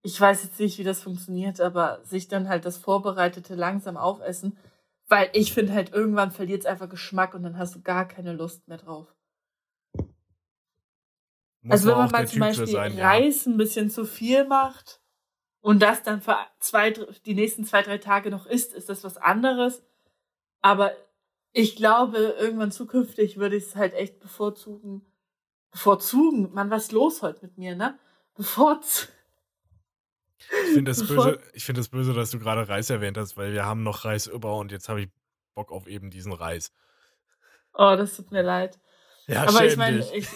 [0.00, 4.56] ich weiß jetzt nicht, wie das funktioniert, aber sich dann halt das Vorbereitete langsam aufessen.
[5.08, 8.32] Weil ich finde halt, irgendwann verliert es einfach Geschmack und dann hast du gar keine
[8.32, 9.14] Lust mehr drauf.
[11.62, 13.52] Muss also wenn man mal zum Beispiel sein, Reis ja.
[13.52, 15.00] ein bisschen zu viel macht
[15.60, 19.18] und das dann für zwei, die nächsten zwei, drei Tage noch isst, ist das was
[19.18, 19.82] anderes.
[20.62, 20.92] Aber
[21.52, 25.02] ich glaube, irgendwann zukünftig würde ich es halt echt bevorzugen.
[25.70, 26.52] Bevorzugen?
[26.52, 27.98] Mann, was ist los heute mit mir, ne?
[28.34, 29.14] Bevorzugen.
[30.38, 33.66] Ich finde das, böse, find das böse, dass du gerade Reis erwähnt hast, weil wir
[33.66, 35.08] haben noch Reis über und jetzt habe ich
[35.54, 36.72] Bock auf eben diesen Reis.
[37.74, 38.78] Oh, das tut mir leid.
[39.26, 40.28] Ja, Aber ich meine, ich,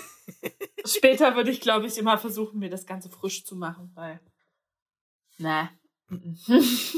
[0.86, 4.20] Später würde ich, glaube ich, immer versuchen, mir das Ganze frisch zu machen, weil.
[5.38, 5.70] Ne.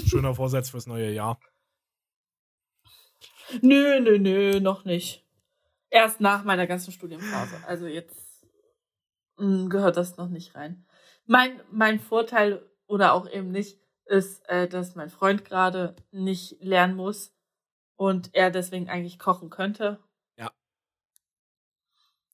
[0.07, 1.41] Schöner Vorsatz fürs neue Jahr.
[3.63, 5.25] Nö, nö, nö, noch nicht.
[5.89, 7.57] Erst nach meiner ganzen Studienphase.
[7.67, 8.45] Also jetzt
[9.37, 10.85] mh, hm, gehört das noch nicht rein.
[11.25, 16.97] Mein, mein Vorteil oder auch eben nicht ist, äh, dass mein Freund gerade nicht lernen
[16.97, 17.35] muss
[17.97, 20.01] und er deswegen eigentlich kochen könnte.
[20.37, 20.51] Ja.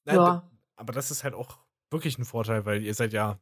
[0.06, 0.51] ja
[0.82, 1.58] aber das ist halt auch
[1.90, 3.38] wirklich ein Vorteil, weil ihr seid ja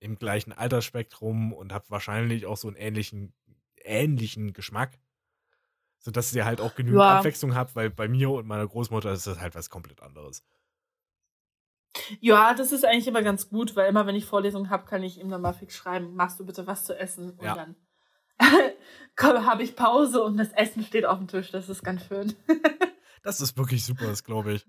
[0.00, 3.32] im gleichen Altersspektrum und habt wahrscheinlich auch so einen ähnlichen,
[3.76, 4.98] ähnlichen Geschmack.
[5.98, 7.18] Sodass ihr halt auch genügend ja.
[7.18, 10.44] Abwechslung habt, weil bei mir und meiner Großmutter ist das halt was komplett anderes.
[12.18, 15.20] Ja, das ist eigentlich immer ganz gut, weil immer wenn ich Vorlesungen habe, kann ich
[15.20, 17.54] ihm dann mal fix schreiben, machst du bitte was zu essen und ja.
[17.54, 17.76] dann
[19.46, 21.52] habe ich Pause und das Essen steht auf dem Tisch.
[21.52, 22.34] Das ist ganz schön.
[23.22, 24.66] das ist wirklich super, das glaube ich.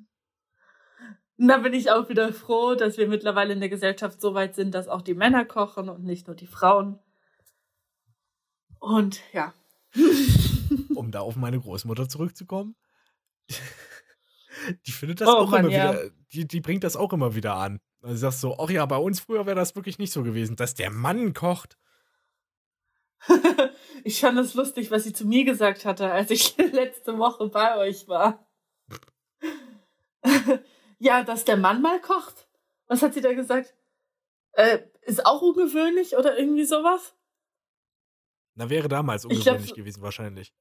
[1.37, 4.55] Und da bin ich auch wieder froh, dass wir mittlerweile in der Gesellschaft so weit
[4.55, 6.99] sind, dass auch die Männer kochen und nicht nur die Frauen.
[8.79, 9.53] Und ja.
[10.95, 12.75] um da auf meine Großmutter zurückzukommen.
[14.85, 15.91] Die findet das oh, auch Mann, immer ja.
[15.91, 17.79] wieder, die, die bringt das auch immer wieder an.
[18.01, 20.55] Also sie sagt so, ach ja, bei uns früher wäre das wirklich nicht so gewesen,
[20.55, 21.77] dass der Mann kocht.
[24.03, 27.77] ich fand es lustig, was sie zu mir gesagt hatte, als ich letzte Woche bei
[27.77, 28.47] euch war.
[30.99, 32.47] Ja, dass der Mann mal kocht.
[32.87, 33.73] Was hat sie da gesagt?
[34.53, 37.13] Äh, ist auch ungewöhnlich oder irgendwie sowas?
[38.55, 40.53] Na, wäre damals ungewöhnlich glaub, gewesen, wahrscheinlich.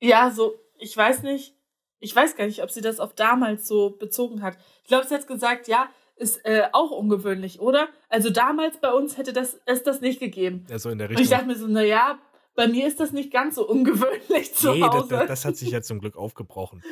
[0.00, 1.54] Ja, so, ich weiß nicht.
[1.98, 4.58] Ich weiß gar nicht, ob sie das auf damals so bezogen hat.
[4.82, 7.88] Ich glaube, sie hat gesagt, ja, ist äh, auch ungewöhnlich, oder?
[8.08, 10.66] Also damals bei uns hätte das, es das nicht gegeben.
[10.68, 11.20] Ja, so in der Richtung.
[11.20, 12.18] Und ich dachte mir so, naja,
[12.54, 15.08] bei mir ist das nicht ganz so ungewöhnlich zu nee, Hause.
[15.08, 16.82] Das, das hat sich ja zum Glück aufgebrochen.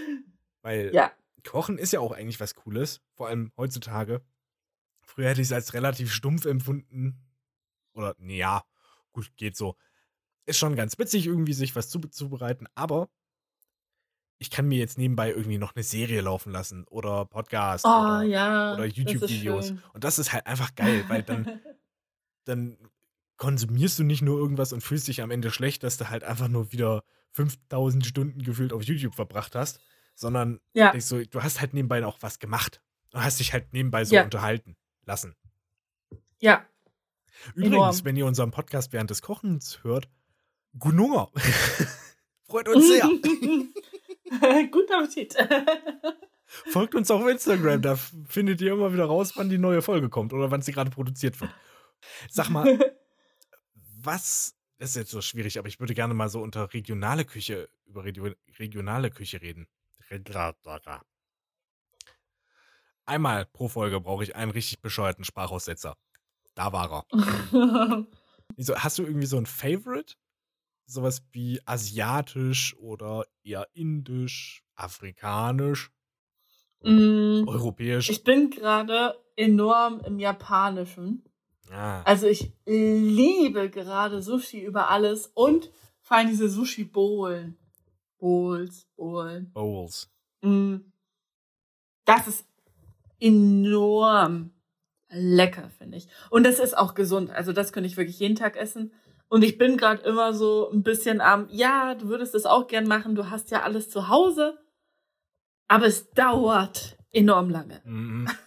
[0.62, 1.10] Weil ja.
[1.44, 4.22] Kochen ist ja auch eigentlich was Cooles, vor allem heutzutage.
[5.02, 7.20] Früher hätte ich es als relativ stumpf empfunden.
[7.92, 8.64] Oder, ja,
[9.12, 9.76] gut, geht so.
[10.46, 13.08] Ist schon ganz witzig, irgendwie sich was zuzubereiten, aber
[14.38, 18.22] ich kann mir jetzt nebenbei irgendwie noch eine Serie laufen lassen oder Podcast oh, oder,
[18.22, 19.70] ja, oder YouTube-Videos.
[19.92, 21.60] Und das ist halt einfach geil, weil dann,
[22.44, 22.76] dann
[23.36, 26.48] konsumierst du nicht nur irgendwas und fühlst dich am Ende schlecht, dass du halt einfach
[26.48, 29.80] nur wieder 5000 Stunden gefühlt auf YouTube verbracht hast,
[30.14, 30.98] sondern ja.
[31.00, 32.80] so, du hast halt nebenbei auch was gemacht.
[33.10, 34.24] Du hast dich halt nebenbei so ja.
[34.24, 35.36] unterhalten lassen.
[36.40, 36.64] Ja.
[37.54, 38.04] Übrigens, Enorm.
[38.04, 40.08] wenn ihr unseren Podcast während des Kochens hört,
[40.78, 41.30] guten Hunger.
[42.46, 43.04] Freut uns sehr.
[44.70, 45.36] Guten Appetit.
[46.46, 50.32] Folgt uns auf Instagram, da findet ihr immer wieder raus, wann die neue Folge kommt
[50.32, 51.50] oder wann sie gerade produziert wird.
[52.30, 52.94] Sag mal,
[53.74, 57.68] was, das ist jetzt so schwierig, aber ich würde gerne mal so unter regionale Küche,
[57.86, 59.66] über regionale Küche reden.
[63.06, 65.96] Einmal pro Folge brauche ich einen richtig bescheuerten Sprachaussetzer.
[66.54, 68.06] Da war er.
[68.76, 70.14] hast du irgendwie so ein Favorite?
[70.86, 75.90] sowas wie asiatisch oder eher indisch, afrikanisch,
[76.82, 78.10] mm, europäisch?
[78.10, 81.24] Ich bin gerade enorm im Japanischen.
[81.70, 82.02] Ah.
[82.02, 87.58] Also ich liebe gerade Sushi über alles und vor allem diese Sushi-Bowlen.
[88.24, 89.52] Bowls, Bowlen.
[89.52, 90.10] Bowls.
[90.40, 90.76] Mm,
[92.06, 92.46] das ist
[93.20, 94.54] enorm
[95.10, 96.08] lecker, finde ich.
[96.30, 97.28] Und es ist auch gesund.
[97.28, 98.94] Also das könnte ich wirklich jeden Tag essen.
[99.28, 102.86] Und ich bin gerade immer so ein bisschen am, ja, du würdest es auch gern
[102.86, 104.58] machen, du hast ja alles zu Hause,
[105.68, 107.82] aber es dauert enorm lange.
[107.84, 108.26] Mhm.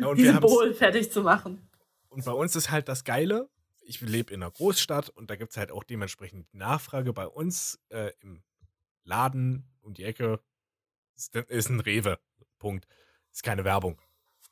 [0.00, 1.68] Ja, Diese Bowl fertig zu machen.
[2.08, 3.48] Und bei uns ist halt das Geile,
[3.80, 7.80] ich lebe in einer Großstadt und da gibt es halt auch dementsprechend Nachfrage bei uns
[7.90, 8.42] äh, im
[9.08, 10.40] Laden um die Ecke.
[11.16, 12.20] Ist, ist ein Rewe.
[12.58, 12.86] Punkt.
[13.32, 14.00] Ist keine Werbung.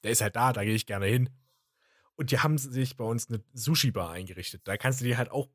[0.02, 1.30] Der ist halt da, da gehe ich gerne hin.
[2.16, 4.62] Und die haben sich bei uns eine Sushi-Bar eingerichtet.
[4.64, 5.48] Da kannst du dir halt auch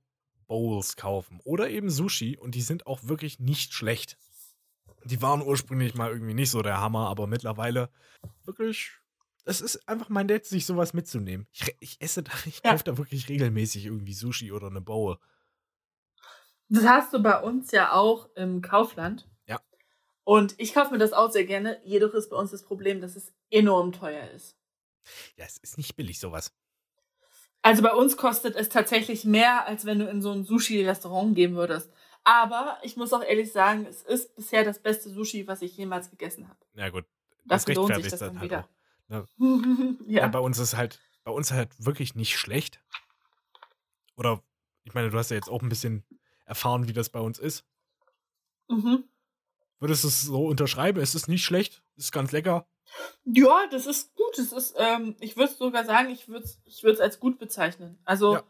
[0.48, 1.40] Bowls kaufen.
[1.44, 2.38] Oder eben Sushi.
[2.38, 4.18] Und die sind auch wirklich nicht schlecht.
[5.06, 7.90] Die waren ursprünglich mal irgendwie nicht so der Hammer, aber mittlerweile
[8.46, 8.92] wirklich.
[9.44, 11.48] Es ist einfach mein Dad, sich sowas mitzunehmen.
[11.52, 12.72] Ich, ich esse da, ich ja.
[12.72, 15.18] kaufe da wirklich regelmäßig irgendwie Sushi oder eine Bowl.
[16.74, 19.28] Das hast du bei uns ja auch im Kaufland.
[19.46, 19.60] Ja.
[20.24, 21.82] Und ich kaufe mir das auch sehr gerne.
[21.84, 24.56] Jedoch ist bei uns das Problem, dass es enorm teuer ist.
[25.36, 26.54] Ja, es ist nicht billig, sowas.
[27.62, 31.56] Also bei uns kostet es tatsächlich mehr, als wenn du in so ein Sushi-Restaurant gehen
[31.56, 31.92] würdest.
[32.24, 36.10] Aber ich muss auch ehrlich sagen, es ist bisher das beste Sushi, was ich jemals
[36.10, 36.60] gegessen habe.
[36.76, 37.04] Ja, gut.
[37.44, 38.70] Das, das lohnt sich das dann, halt wieder.
[39.10, 39.26] Ne?
[40.08, 40.22] ja.
[40.22, 40.28] ja.
[40.30, 42.80] Bei uns ist halt, bei uns halt wirklich nicht schlecht.
[44.16, 44.42] Oder,
[44.86, 46.06] ich meine, du hast ja jetzt auch ein bisschen
[46.52, 47.64] erfahren, wie das bei uns ist.
[48.68, 49.06] Mhm.
[49.80, 51.02] Würdest du es so unterschreiben?
[51.02, 52.68] Es ist nicht schlecht, es ist ganz lecker.
[53.24, 54.38] Ja, das ist gut.
[54.38, 57.98] Das ist, ähm, ich würde sogar sagen, ich würde es ich würd's als gut bezeichnen.
[58.04, 58.44] Also, ja.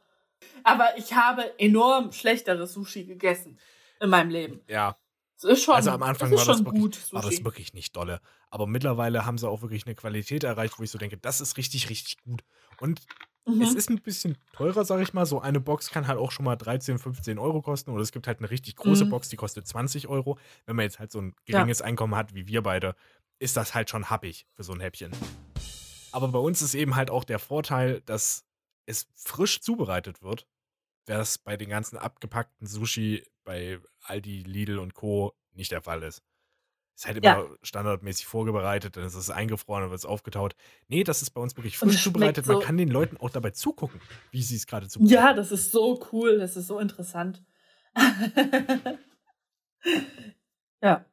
[0.63, 3.59] aber ich habe enorm schlechteres Sushi gegessen
[3.99, 4.61] in meinem Leben.
[4.67, 4.97] Ja.
[5.39, 8.19] Das ist schon, also am Anfang war, das wirklich, gut, war das wirklich nicht dolle.
[8.49, 11.57] Aber mittlerweile haben sie auch wirklich eine Qualität erreicht, wo ich so denke, das ist
[11.57, 12.43] richtig, richtig gut.
[12.79, 13.01] Und
[13.45, 13.61] mhm.
[13.61, 15.25] es ist ein bisschen teurer, sag ich mal.
[15.25, 17.91] So eine Box kann halt auch schon mal 13, 15 Euro kosten.
[17.91, 19.09] Oder es gibt halt eine richtig große mhm.
[19.09, 20.37] Box, die kostet 20 Euro.
[20.65, 21.85] Wenn man jetzt halt so ein geringes ja.
[21.85, 22.95] Einkommen hat, wie wir beide,
[23.39, 25.11] ist das halt schon happig für so ein Häppchen.
[26.11, 28.45] Aber bei uns ist eben halt auch der Vorteil, dass
[28.85, 30.47] es frisch zubereitet wird,
[31.05, 35.33] was bei den ganzen abgepackten Sushi bei Aldi, Lidl und Co.
[35.53, 36.21] nicht der Fall ist.
[37.01, 37.49] Ist halt immer ja.
[37.63, 40.55] standardmäßig vorbereitet, dann ist es eingefroren, dann wird es aufgetaut.
[40.87, 42.45] Nee, das ist bei uns wirklich frisch zubereitet.
[42.45, 43.99] So Man kann den Leuten auch dabei zugucken,
[44.29, 45.11] wie sie es gerade zubereiten.
[45.11, 47.41] Ja, das ist so cool, das ist so interessant.
[50.83, 51.03] ja.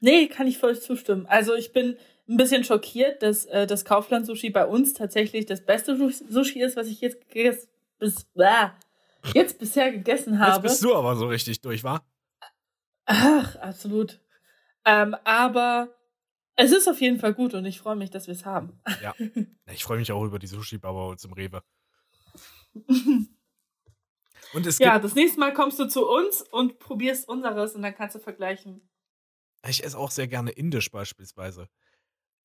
[0.00, 1.26] Nee, kann ich voll zustimmen.
[1.26, 5.94] Also ich bin ein bisschen schockiert, dass äh, das Kaufland-Sushi bei uns tatsächlich das beste
[6.10, 7.18] Sushi ist, was ich jetzt
[7.98, 8.68] bis, äh,
[9.34, 10.52] jetzt bisher gegessen habe.
[10.52, 12.00] Jetzt bist du aber so richtig durch, wa?
[13.04, 14.21] Ach, absolut.
[14.84, 15.94] Ähm, aber
[16.56, 18.80] es ist auf jeden Fall gut und ich freue mich, dass wir es haben.
[19.02, 19.14] Ja.
[19.72, 21.62] Ich freue mich auch über die Sushi-Baba und zum Rewe.
[24.52, 27.94] Und es Ja, das nächste Mal kommst du zu uns und probierst unseres und dann
[27.94, 28.86] kannst du vergleichen.
[29.66, 31.68] ich esse auch sehr gerne indisch beispielsweise.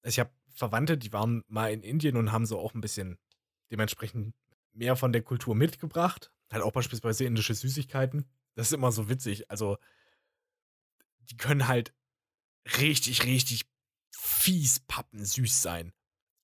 [0.04, 3.18] Ich habe Verwandte, die waren mal in Indien und haben so auch ein bisschen
[3.72, 4.34] dementsprechend
[4.74, 6.32] mehr von der Kultur mitgebracht.
[6.52, 8.26] Halt auch beispielsweise indische Süßigkeiten.
[8.56, 9.52] Das ist immer so witzig.
[9.52, 9.78] Also,
[11.30, 11.94] die können halt
[12.80, 13.66] richtig, richtig
[14.12, 15.94] fies pappen süß sein.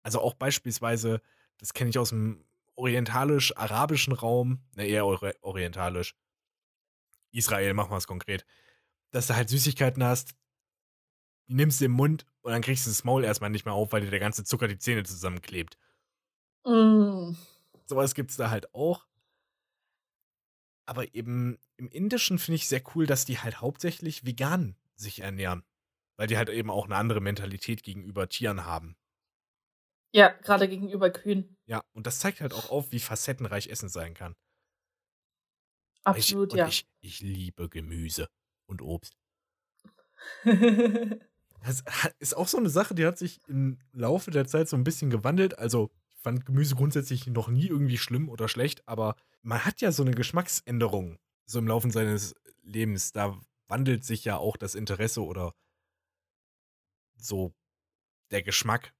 [0.03, 1.21] Also auch beispielsweise,
[1.57, 2.45] das kenne ich aus dem
[2.76, 6.15] orientalisch-arabischen Raum, ne, eher ori- orientalisch.
[7.32, 8.45] Israel, machen wir es konkret.
[9.11, 10.36] Dass du halt Süßigkeiten hast,
[11.47, 13.91] die nimmst du im Mund und dann kriegst du das Maul erstmal nicht mehr auf,
[13.91, 15.78] weil dir der ganze Zucker die Zähne zusammenklebt.
[16.65, 17.36] Mm.
[17.86, 19.05] Sowas gibt es da halt auch.
[20.86, 25.63] Aber eben im Indischen finde ich sehr cool, dass die halt hauptsächlich vegan sich ernähren.
[26.18, 28.95] Weil die halt eben auch eine andere Mentalität gegenüber Tieren haben.
[30.11, 31.57] Ja, gerade gegenüber Kühen.
[31.66, 34.36] Ja, und das zeigt halt auch auf, wie facettenreich Essen sein kann.
[36.03, 36.68] Absolut, ich, ja.
[36.68, 38.30] Ich, ich liebe Gemüse
[38.68, 39.18] und Obst.
[41.66, 41.82] Das
[42.20, 45.09] ist auch so eine Sache, die hat sich im Laufe der Zeit so ein bisschen
[45.09, 45.57] gewandelt.
[45.57, 49.93] Also, ich fand Gemüse grundsätzlich noch nie irgendwie schlimm oder schlecht, aber man hat ja
[49.93, 53.14] so eine Geschmacksänderung so im Laufe seines Lebens.
[53.14, 55.53] Da wandelt sich ja auch das Interesse oder
[57.24, 57.53] so
[58.32, 58.93] der Geschmack.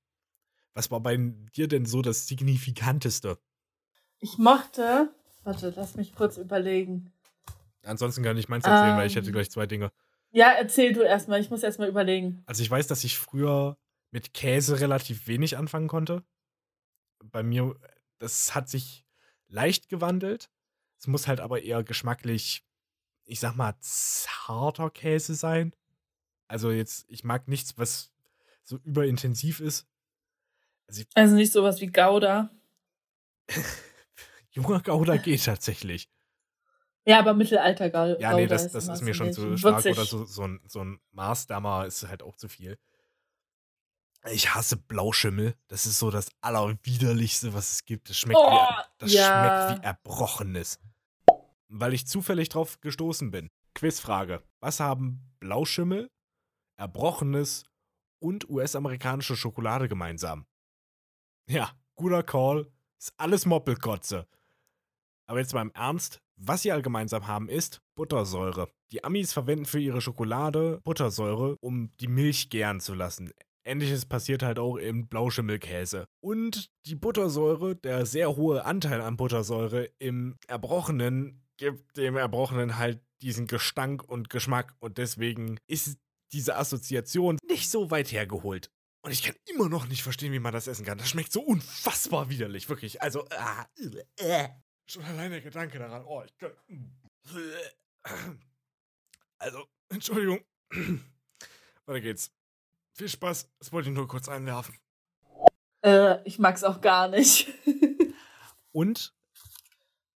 [0.74, 3.39] Was war bei dir denn so das Signifikanteste?
[4.19, 5.13] ich mochte,
[5.43, 7.11] warte, lass mich kurz überlegen.
[7.84, 9.34] Ansonsten kann ich meins erzählen, weil ich hätte Ähm.
[9.34, 9.91] gleich zwei Dinge.
[10.32, 12.41] Ja, erzähl du erstmal, ich muss erstmal überlegen.
[12.45, 13.78] Also ich weiß, dass ich früher
[14.11, 16.24] mit Käse relativ wenig anfangen konnte.
[17.26, 17.76] Bei mir,
[18.19, 19.05] das hat sich
[19.47, 20.49] leicht gewandelt.
[20.97, 22.63] Es muss halt aber eher geschmacklich,
[23.26, 25.76] ich sag mal, zarter Käse sein.
[26.47, 28.12] Also jetzt, ich mag nichts, was
[28.64, 29.88] so überintensiv ist.
[30.88, 32.49] Also Also nicht sowas wie Gouda.
[34.51, 36.09] junger Gouda geht tatsächlich.
[37.05, 38.20] Ja, aber Mittelalter Gouda.
[38.20, 39.86] Ja, nee, das, ist das immer ist mir schon zu stark.
[39.86, 42.78] Oder so, so, ein, so ein Maßdammer ist halt auch zu viel.
[44.32, 45.55] Ich hasse Blauschimmel.
[45.68, 48.09] Das ist so das Allerwiderlichste, was es gibt.
[48.09, 49.68] Das schmeckt, Oh, wie, das ja.
[49.68, 50.80] schmeckt wie Erbrochenes.
[51.68, 53.49] Weil ich zufällig drauf gestoßen bin.
[53.76, 54.41] Quizfrage.
[54.61, 56.09] Was haben Blauschimmel,
[56.78, 57.66] Erbrochenes
[58.24, 60.45] und US-amerikanische Schokolade gemeinsam?
[61.49, 62.71] Ja, guter Call.
[62.97, 64.28] Ist alles Moppelkotze.
[65.28, 68.69] Aber jetzt mal im Ernst, was sie all gemeinsam haben, ist Buttersäure.
[68.91, 73.32] Die Amis verwenden für ihre Schokolade Buttersäure, um die Milch gären zu lassen.
[73.65, 76.05] Ähnliches passiert halt auch im Blauschimmelkäse.
[76.21, 83.01] Und die Buttersäure, der sehr hohe Anteil an Buttersäure im Erbrochenen, gibt dem Erbrochenen halt
[83.21, 84.76] diesen Gestank und Geschmack.
[84.80, 85.97] Und deswegen ist
[86.34, 88.72] diese Assoziation nicht so weit hergeholt.
[89.01, 90.97] Und ich kann immer noch nicht verstehen, wie man das essen kann.
[90.97, 93.01] Das schmeckt so unfassbar widerlich, wirklich.
[93.01, 93.66] Also, ah,
[94.18, 94.49] äh.
[94.86, 96.04] Schon allein der Gedanke daran.
[96.06, 96.51] Oh, ich kann.
[99.38, 100.39] Also, Entschuldigung.
[101.86, 102.32] Weiter geht's.
[102.93, 103.49] Viel Spaß.
[103.60, 104.76] Das wollte ich nur kurz einwerfen.
[105.84, 107.47] Äh, ich mag's auch gar nicht.
[108.72, 109.14] Und,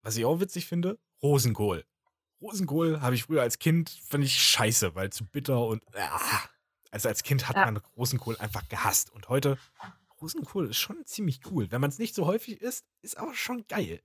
[0.02, 1.84] was ich auch witzig finde, Rosenkohl.
[2.40, 5.82] Rosenkohl habe ich früher als Kind, fand ich scheiße, weil zu bitter und.
[5.94, 6.48] Ah,
[6.90, 7.64] also als Kind hat Ja.
[7.66, 9.10] man Rosenkohl einfach gehasst.
[9.10, 9.58] Und heute,
[10.20, 11.70] Rosenkohl ist schon ziemlich cool.
[11.70, 14.00] Wenn man es nicht so häufig isst, ist aber schon geil.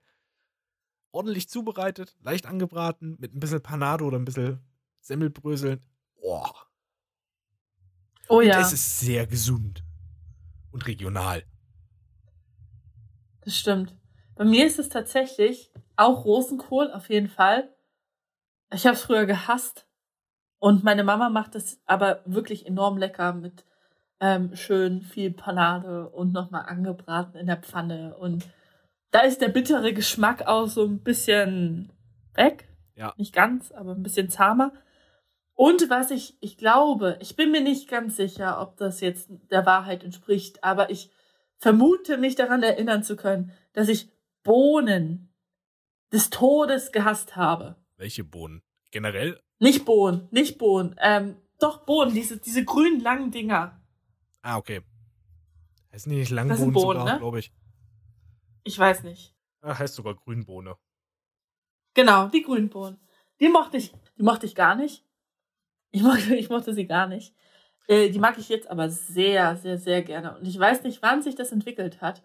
[1.12, 4.60] Ordentlich zubereitet, leicht angebraten, mit ein bisschen Panado oder ein bisschen
[5.02, 5.86] Semmelbröseln.
[6.22, 6.54] Boah.
[8.30, 9.84] Oh Und ja, es ist sehr gesund.
[10.72, 11.44] Und regional.
[13.42, 13.96] das stimmt.
[14.36, 17.70] Bei mir ist es tatsächlich auch Rosenkohl, auf jeden Fall.
[18.72, 19.86] Ich habe es früher gehasst.
[20.64, 23.66] Und meine Mama macht es aber wirklich enorm lecker mit
[24.22, 28.16] ähm, schön viel Panade und nochmal angebraten in der Pfanne.
[28.16, 28.47] Und
[29.11, 31.91] da ist der bittere Geschmack auch so ein bisschen
[32.34, 32.70] weg.
[32.95, 33.14] Ja.
[33.18, 34.72] Nicht ganz, aber ein bisschen zahmer.
[35.53, 39.66] Und was ich, ich glaube, ich bin mir nicht ganz sicher, ob das jetzt der
[39.66, 41.11] Wahrheit entspricht, aber ich
[41.57, 44.09] vermute mich daran erinnern zu können, dass ich
[44.43, 45.34] Bohnen
[46.14, 47.76] des Todes gehasst habe.
[47.97, 48.61] Welche Bohnen?
[48.91, 49.41] Generell?
[49.64, 53.82] Nicht Bohnen, nicht Bohnen, ähm, doch Bohnen, diese, diese grünen langen Dinger.
[54.41, 54.82] Ah, okay.
[55.93, 57.18] Heißen die nicht Langbohnen sind Bohnen, sogar, ne?
[57.18, 57.53] glaube ich.
[58.66, 59.34] Ich weiß nicht.
[59.61, 60.76] Ah, heißt sogar Grünbohne.
[61.93, 62.99] Genau, die grünen Bohnen.
[63.39, 65.05] Die mochte ich, die mochte ich gar nicht.
[65.91, 67.34] Ich mochte, ich mochte sie gar nicht.
[67.88, 70.38] Äh, die mag ich jetzt aber sehr, sehr, sehr gerne.
[70.38, 72.22] Und ich weiß nicht, wann sich das entwickelt hat.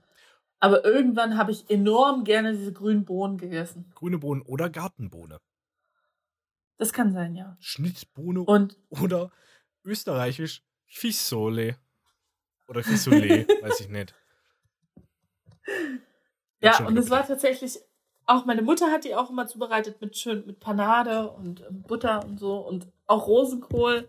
[0.59, 3.93] Aber irgendwann habe ich enorm gerne diese grünen Bohnen gegessen.
[3.95, 5.39] Grüne Bohnen oder Gartenbohne.
[6.79, 7.57] Das kann sein, ja.
[7.61, 9.31] Schnittbohne Und oder
[9.85, 11.77] österreichisch Fissole.
[12.69, 14.15] Oder Fissole, weiß ich nicht.
[16.61, 17.79] ja, und es war tatsächlich
[18.29, 22.25] auch meine Mutter hat die auch immer zubereitet mit schön mit Panade und ähm, Butter
[22.25, 24.09] und so und auch Rosenkohl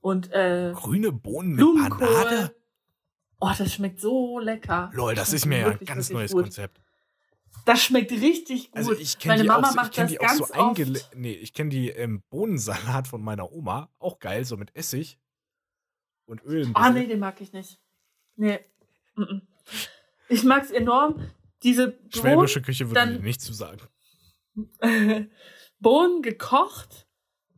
[0.00, 1.90] und äh, Grüne Bohnen mit.
[1.90, 2.54] Panade?
[3.40, 4.90] Oh, das schmeckt so lecker.
[4.92, 6.42] Lol, das schmeckt ist mir ja ein ganz neues gut.
[6.42, 6.83] Konzept.
[7.64, 8.76] Das schmeckt richtig gut.
[8.76, 10.98] Also ich kenne meine die Mama auch, so- macht das die auch ganz so eingele
[11.00, 11.16] oft.
[11.16, 13.90] Nee, ich kenne die ähm, Bohnensalat von meiner Oma.
[13.98, 15.18] Auch geil, so mit Essig
[16.26, 16.68] und Öl.
[16.74, 16.94] Ah, bisschen.
[17.02, 17.78] nee, den mag ich nicht.
[18.36, 18.60] Nee.
[20.28, 21.30] Ich mag's enorm.
[21.62, 23.80] Diese Bohnen, Schwäbische Küche würde dann- nicht zu sagen.
[25.80, 27.06] Bohnen gekocht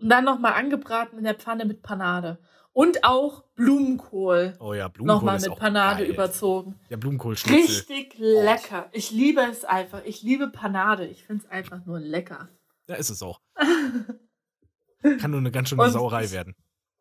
[0.01, 2.39] und dann nochmal angebraten in der Pfanne mit Panade.
[2.77, 6.13] Und auch Blumenkohl Oh ja, Blumenkohl nochmal mit Panade geil.
[6.13, 6.79] überzogen.
[6.91, 7.59] Ja, Blumenkohlschnitzel.
[7.59, 8.91] Richtig lecker.
[8.93, 10.03] Ich liebe es einfach.
[10.05, 11.07] Ich liebe Panade.
[11.07, 12.51] Ich finde es einfach nur lecker.
[12.87, 13.41] Ja, ist es auch.
[15.03, 16.55] Kann nur eine ganz schöne Und- Sauerei werden.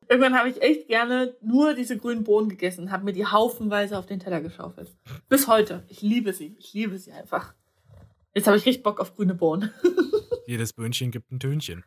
[0.07, 4.05] Irgendwann habe ich echt gerne nur diese grünen Bohnen gegessen, habe mir die haufenweise auf
[4.05, 4.95] den Teller geschaufelt.
[5.27, 5.83] Bis heute.
[5.89, 6.55] Ich liebe sie.
[6.59, 7.53] Ich liebe sie einfach.
[8.33, 9.71] Jetzt habe ich richtig Bock auf grüne Bohnen.
[10.47, 11.83] Jedes Böhnchen gibt ein Tönchen.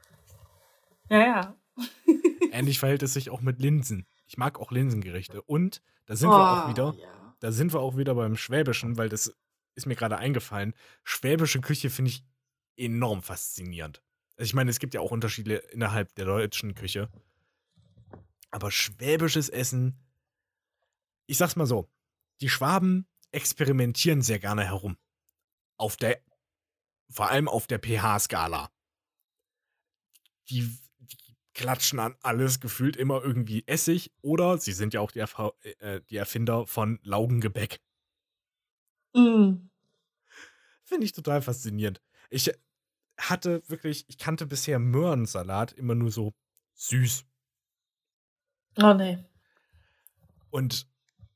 [1.09, 1.55] Ja, ja.
[2.53, 4.07] Ähnlich verhält es sich auch mit Linsen.
[4.27, 5.43] Ich mag auch Linsengerichte.
[5.43, 7.37] Und da sind wir auch Oh, wieder, Ja.
[7.41, 9.35] da sind wir auch wieder beim Schwäbischen, weil das
[9.75, 10.75] ist mir gerade eingefallen.
[11.05, 12.25] Schwäbische Küche finde ich
[12.77, 14.03] enorm faszinierend.
[14.37, 17.11] Also ich meine, es gibt ja auch Unterschiede innerhalb der deutschen Küche.
[18.51, 19.99] Aber schwäbisches Essen,
[21.27, 21.89] ich sag's mal so,
[22.41, 24.97] die Schwaben experimentieren sehr gerne herum.
[25.77, 26.21] Auf der,
[27.11, 28.71] vor allem auf der pH-Skala.
[30.51, 30.79] Die
[31.59, 36.01] klatschen an alles gefühlt immer irgendwie Essig oder sie sind ja auch die, Erfa äh,
[36.09, 37.81] die Erfinder von Laugengebäck.
[39.13, 39.69] Mm.
[40.85, 42.01] Finde ich total faszinierend.
[42.31, 42.53] Ich
[43.19, 46.33] hatte wirklich, ich kannte bisher Möhrensalat immer nur so
[46.75, 47.25] süß.
[48.81, 49.19] Oh nee.
[50.51, 50.87] Und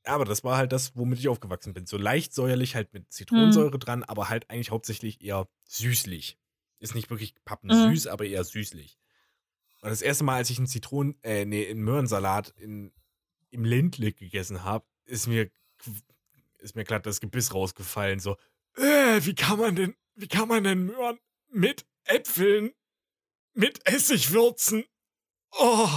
[0.05, 1.85] aber das war halt das, womit ich aufgewachsen bin.
[1.85, 6.37] So leicht säuerlich, halt mit Zitronensäure dran, aber halt eigentlich hauptsächlich eher süßlich.
[6.79, 8.97] Ist nicht wirklich pappensüß, aber eher süßlich.
[9.83, 12.93] Und das erste Mal, als ich einen Zitronen, äh, nee, einen Möhrensalat in,
[13.49, 15.51] im Ländle gegessen habe, ist mir,
[16.59, 18.21] ist mir glatt das Gebiss rausgefallen.
[18.21, 18.37] So,
[18.77, 21.19] äh, wie kann man denn, wie kann man denn Möhren
[21.49, 22.71] mit Äpfeln,
[23.53, 24.85] mit Essig würzen?
[25.51, 25.89] Oh,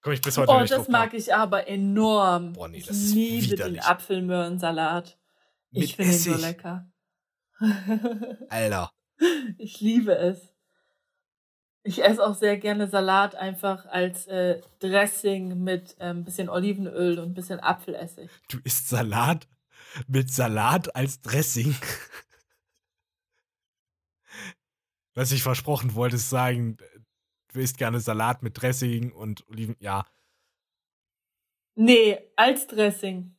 [0.00, 2.52] komm ich bis heute Oh, nicht das mag ich aber enorm.
[2.52, 3.82] Boah, nee, ich das ist liebe den widerlich.
[3.82, 5.18] Apfelmöhrensalat.
[5.72, 6.88] Mit Ich finde ihn so lecker.
[8.48, 8.92] Alter.
[9.58, 10.54] ich liebe es.
[11.82, 17.18] Ich esse auch sehr gerne Salat einfach als äh, Dressing mit ein ähm, bisschen Olivenöl
[17.18, 18.30] und ein bisschen Apfelessig.
[18.48, 19.46] Du isst Salat
[20.06, 21.74] mit Salat als Dressing.
[25.14, 26.76] Was ich versprochen wollte, ist sagen,
[27.52, 29.76] du isst gerne Salat mit Dressing und Oliven.
[29.80, 30.04] Ja.
[31.74, 33.36] Nee, als Dressing.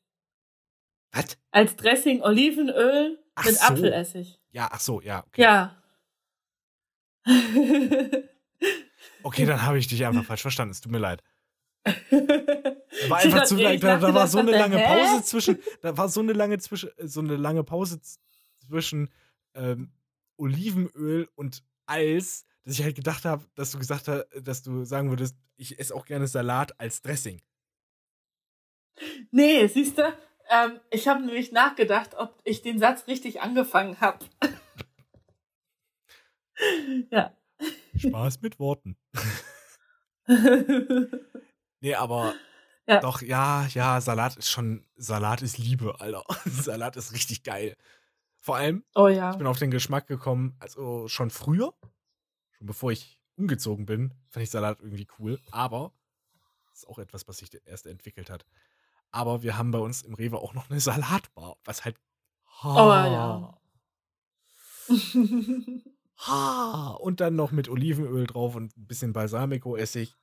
[1.11, 1.37] Was?
[1.51, 3.65] Als Dressing Olivenöl Ach mit so.
[3.65, 4.39] Apfelessig.
[4.51, 5.23] Ja, ach so, ja.
[5.27, 5.78] Okay, Ja.
[9.23, 10.71] okay dann habe ich dich einfach falsch verstanden.
[10.71, 11.23] Es tut mir leid.
[11.83, 11.93] Da
[13.07, 14.79] war einfach zu echt da, da war so eine lange?
[14.79, 17.99] Pause zwischen, da war so eine lange zwischen, so eine lange Pause
[18.67, 19.09] zwischen
[19.53, 19.91] ähm,
[20.37, 25.09] Olivenöl und Eis, dass ich halt gedacht habe, dass du gesagt hast, dass du sagen
[25.09, 27.41] würdest, ich esse auch gerne Salat als Dressing.
[29.31, 30.03] Nee, siehst du,
[30.49, 34.25] ähm, ich habe nämlich nachgedacht, ob ich den Satz richtig angefangen habe.
[37.11, 37.35] ja.
[37.95, 38.97] Spaß mit Worten.
[41.81, 42.35] Nee, aber
[42.87, 42.99] Ja.
[42.99, 46.23] doch, ja, ja, Salat ist schon, Salat ist Liebe, Alter.
[46.45, 47.77] Salat ist richtig geil.
[48.41, 49.31] Vor allem, oh ja.
[49.31, 51.73] ich bin auf den Geschmack gekommen, also schon früher,
[52.51, 55.93] schon bevor ich umgezogen bin, fand ich Salat irgendwie cool, aber
[56.69, 58.45] das ist auch etwas, was sich erst entwickelt hat.
[59.11, 61.97] Aber wir haben bei uns im Rewe auch noch eine Salatbar, was halt
[62.61, 63.57] Oh ja.
[66.27, 70.15] Ha, und dann noch mit Olivenöl drauf und ein bisschen Balsamico-Essig.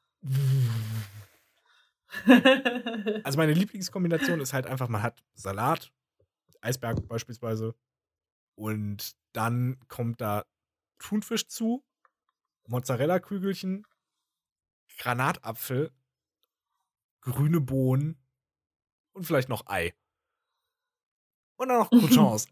[3.24, 5.92] Also meine Lieblingskombination ist halt einfach, man hat Salat,
[6.60, 7.74] Eisberg beispielsweise,
[8.54, 10.44] und dann kommt da
[10.98, 11.84] Thunfisch zu,
[12.68, 13.86] Mozzarella-Kügelchen,
[14.98, 15.92] Granatapfel,
[17.20, 18.18] grüne Bohnen
[19.12, 19.94] und vielleicht noch Ei.
[21.56, 22.48] Und dann noch Croutons.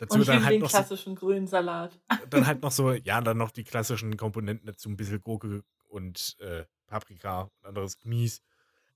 [0.00, 2.00] Dazu Und ich dann halt den noch so, klassischen grünen Salat.
[2.30, 6.36] dann halt noch so, ja, dann noch die klassischen Komponenten dazu, ein bisschen Gurke und
[6.40, 8.40] äh, Paprika und anderes Gemüse.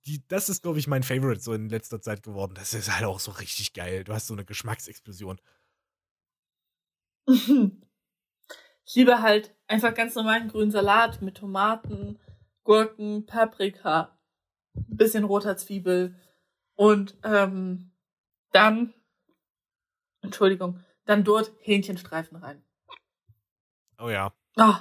[0.06, 2.54] Die, das ist, glaube ich, mein Favorite so in letzter Zeit geworden.
[2.54, 4.04] Das ist halt auch so richtig geil.
[4.04, 5.38] Du hast so eine Geschmacksexplosion.
[8.86, 12.18] Ich liebe halt einfach ganz normalen grünen Salat mit Tomaten,
[12.64, 14.18] Gurken, Paprika,
[14.74, 16.14] bisschen roter Zwiebel
[16.74, 17.92] und ähm,
[18.52, 18.92] dann,
[20.20, 22.62] Entschuldigung, dann dort Hähnchenstreifen rein.
[23.98, 24.32] Oh ja.
[24.56, 24.74] Oh,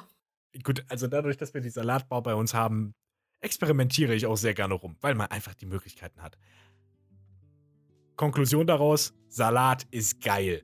[0.61, 2.93] Gut, also dadurch, dass wir die Salatbar bei uns haben,
[3.39, 6.37] experimentiere ich auch sehr gerne rum, weil man einfach die Möglichkeiten hat.
[8.15, 10.63] Konklusion daraus: Salat ist geil.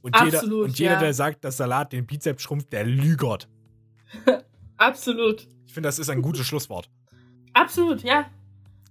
[0.00, 1.00] Und jeder, Absolut, und jeder ja.
[1.00, 3.48] der sagt, dass Salat den Bizeps schrumpft, der lügert.
[4.76, 5.46] absolut.
[5.64, 6.90] Ich finde, das ist ein gutes Schlusswort.
[7.52, 8.28] Absolut, ja.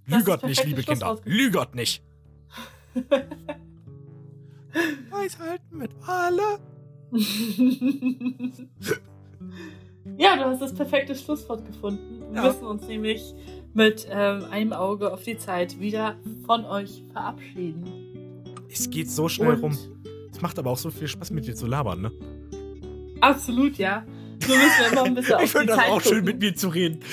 [0.05, 1.19] Lügert nicht, liebe Kinder.
[1.25, 2.01] Lügert nicht.
[5.09, 6.59] Weisheiten mit alle.
[10.17, 12.21] ja, du hast das perfekte Schlusswort gefunden.
[12.31, 12.47] Wir Ja.
[12.47, 13.33] müssen uns nämlich
[13.73, 16.15] mit ähm, einem Auge auf die Zeit wieder
[16.45, 17.83] von euch verabschieden.
[18.69, 19.77] Es geht so schnell Und rum.
[20.31, 22.11] Es macht aber auch so viel Spaß, mit dir zu labern, ne?
[23.19, 24.05] Absolut, ja.
[24.47, 26.25] Nur müssen wir immer ein bisschen auf Ich finde das Zeit auch schön, gucken.
[26.25, 26.99] mit mir zu reden.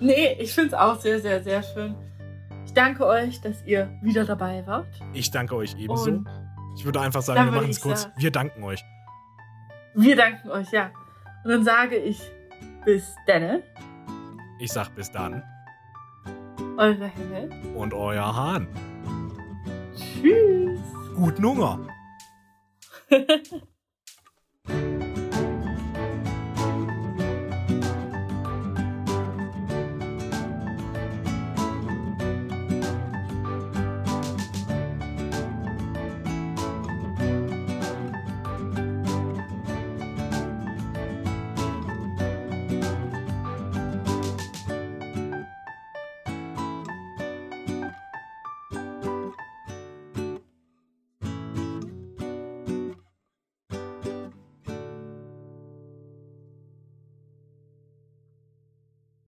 [0.00, 1.94] Nee, ich finde es auch sehr, sehr, sehr schön.
[2.70, 4.86] Ich danke euch, dass ihr wieder dabei wart.
[5.12, 6.04] Ich danke euch ebenso.
[6.12, 6.28] Und
[6.76, 8.02] Ich würde einfach sagen, wir machen es kurz.
[8.02, 8.80] sagen- Wir danken euch.
[9.94, 10.92] wir danken euch, ja.
[11.42, 12.22] Und dann sage ich
[12.84, 13.64] bis denne,
[14.60, 15.42] Ich sag bis dann.
[16.78, 17.48] eure Henne.
[17.74, 18.68] Und euer Hahn.
[19.96, 20.78] Tschüss.
[21.16, 21.80] Guten Hunger.